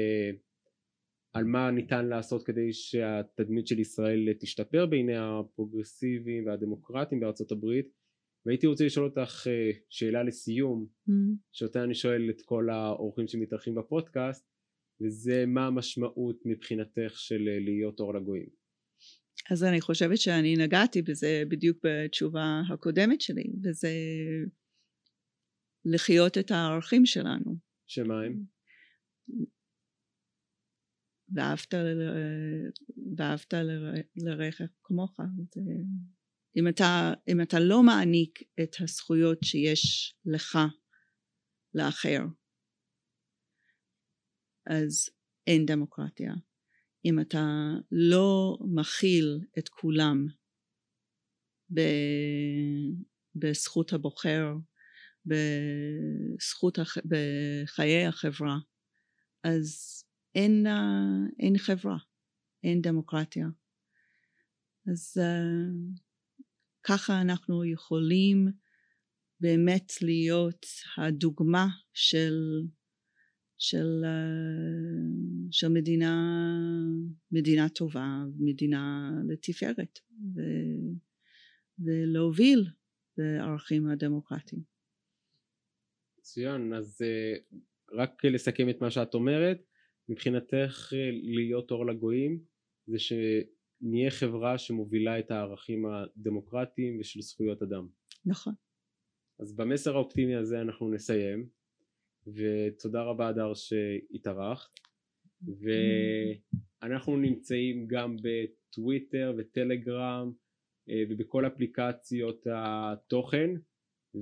על 1.33 1.43
מה 1.43 1.71
ניתן 1.71 2.05
לעשות 2.05 2.45
כדי 2.45 2.73
שהתדמית 2.73 3.67
של 3.67 3.79
ישראל 3.79 4.33
תשתפר 4.39 4.85
בעיני 4.85 5.17
הפרוגרסיביים 5.17 6.45
והדמוקרטיים 6.45 7.21
בארצות 7.21 7.51
הברית 7.51 7.89
והייתי 8.45 8.67
רוצה 8.67 8.85
לשאול 8.85 9.05
אותך 9.05 9.47
אה, 9.47 9.71
שאלה 9.89 10.23
לסיום 10.23 10.87
mm. 11.09 11.11
שאותה 11.51 11.83
אני 11.83 11.95
שואל 11.95 12.29
את 12.29 12.41
כל 12.41 12.69
האורחים 12.69 13.27
שמתארחים 13.27 13.75
בפודקאסט 13.75 14.49
וזה 15.01 15.45
מה 15.47 15.67
המשמעות 15.67 16.39
מבחינתך 16.45 17.13
של 17.15 17.47
אה, 17.47 17.59
להיות 17.59 17.99
אור 17.99 18.13
לגויים. 18.13 18.64
אז 19.51 19.63
אני 19.63 19.81
חושבת 19.81 20.17
שאני 20.17 20.55
נגעתי 20.55 21.01
בזה 21.01 21.43
בדיוק 21.49 21.77
בתשובה 21.83 22.61
הקודמת 22.73 23.21
שלי 23.21 23.53
וזה 23.63 23.89
לחיות 25.85 26.37
את 26.37 26.51
הערכים 26.51 27.05
שלנו. 27.05 27.55
שמה 27.87 28.21
הם? 28.21 28.43
ואהבת, 31.35 31.73
ואהבת 33.17 33.53
לרעך 34.15 34.61
כמוך. 34.83 35.19
זה... 35.55 35.61
אם, 36.57 36.67
אתה, 36.67 37.13
אם 37.27 37.41
אתה 37.41 37.59
לא 37.59 37.83
מעניק 37.83 38.39
את 38.63 38.75
הזכויות 38.79 39.39
שיש 39.43 40.15
לך 40.25 40.57
לאחר 41.73 42.19
אז 44.67 45.09
אין 45.47 45.65
דמוקרטיה. 45.65 46.33
אם 47.05 47.19
אתה 47.19 47.71
לא 47.91 48.57
מכיל 48.75 49.39
את 49.59 49.69
כולם 49.69 50.27
בזכות 53.35 53.93
הבוחר, 53.93 54.53
בזכות, 55.25 56.79
בחיי 57.05 58.05
החברה, 58.05 58.57
אז 59.43 60.01
אין, 60.35 60.65
אין 61.39 61.57
חברה, 61.57 61.97
אין 62.63 62.81
דמוקרטיה. 62.81 63.47
אז 64.91 65.17
uh, 65.17 66.01
ככה 66.83 67.21
אנחנו 67.21 67.65
יכולים 67.65 68.47
באמת 69.39 69.93
להיות 70.01 70.65
הדוגמה 70.97 71.67
של 71.93 72.33
של, 73.57 74.01
אה, 74.05 74.09
של 75.51 75.67
מדינה, 75.67 76.41
מדינה 77.31 77.69
טובה, 77.69 78.23
מדינה 78.39 79.11
לתפארת 79.29 79.99
ו, 80.35 80.41
ולהוביל 81.79 82.65
בערכים 83.17 83.87
הדמוקרטיים. 83.87 84.61
מצוין, 86.19 86.73
אז 86.73 87.01
אה, 87.01 87.35
רק 87.91 88.25
לסכם 88.25 88.69
את 88.69 88.81
מה 88.81 88.91
שאת 88.91 89.13
אומרת, 89.13 89.57
מבחינתך 90.09 90.93
אה, 90.93 91.09
להיות 91.11 91.71
אור 91.71 91.85
לגויים 91.85 92.39
זה 92.87 92.97
שנהיה 92.99 94.11
חברה 94.11 94.57
שמובילה 94.57 95.19
את 95.19 95.31
הערכים 95.31 95.85
הדמוקרטיים 95.85 96.99
ושל 96.99 97.21
זכויות 97.21 97.61
אדם. 97.61 97.87
נכון. 98.25 98.53
אז 99.39 99.55
במסר 99.55 99.95
האופטימי 99.95 100.35
הזה 100.35 100.61
אנחנו 100.61 100.91
נסיים. 100.91 101.49
ותודה 102.27 103.01
רבה 103.01 103.27
הדר 103.27 103.53
שהתארחת. 103.53 104.69
ואנחנו 106.81 107.17
נמצאים 107.17 107.87
גם 107.87 108.15
בטוויטר 108.21 109.33
וטלגרם 109.37 110.31
אה, 110.89 111.03
ובכל 111.09 111.47
אפליקציות 111.47 112.47
התוכן. 112.55 113.49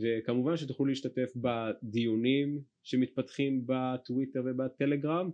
וכמובן 0.01 0.57
שתוכלו 0.57 0.85
להשתתף 0.85 1.31
בדיונים 1.35 2.61
שמתפתחים 2.83 3.65
בטוויטר 3.65 4.43
ובטלגרם. 4.45 5.31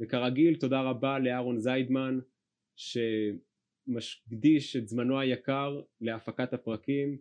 וכרגיל 0.00 0.56
תודה 0.56 0.80
רבה 0.80 1.18
לאהרון 1.18 1.58
זיידמן 1.58 2.18
שמקדיש 3.86 4.76
את 4.76 4.88
זמנו 4.88 5.20
היקר 5.20 5.80
להפקת 6.00 6.52
הפרקים 6.52 7.18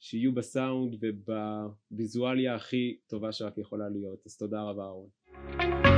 שיהיו 0.00 0.32
בסאונד 0.32 0.96
ובוויזואליה 1.00 2.54
הכי 2.54 2.96
טובה 3.06 3.32
שרק 3.32 3.58
יכולה 3.58 3.88
להיות. 3.88 4.22
אז 4.26 4.36
תודה 4.36 4.62
רבה 4.62 4.82
אהרון 4.82 5.89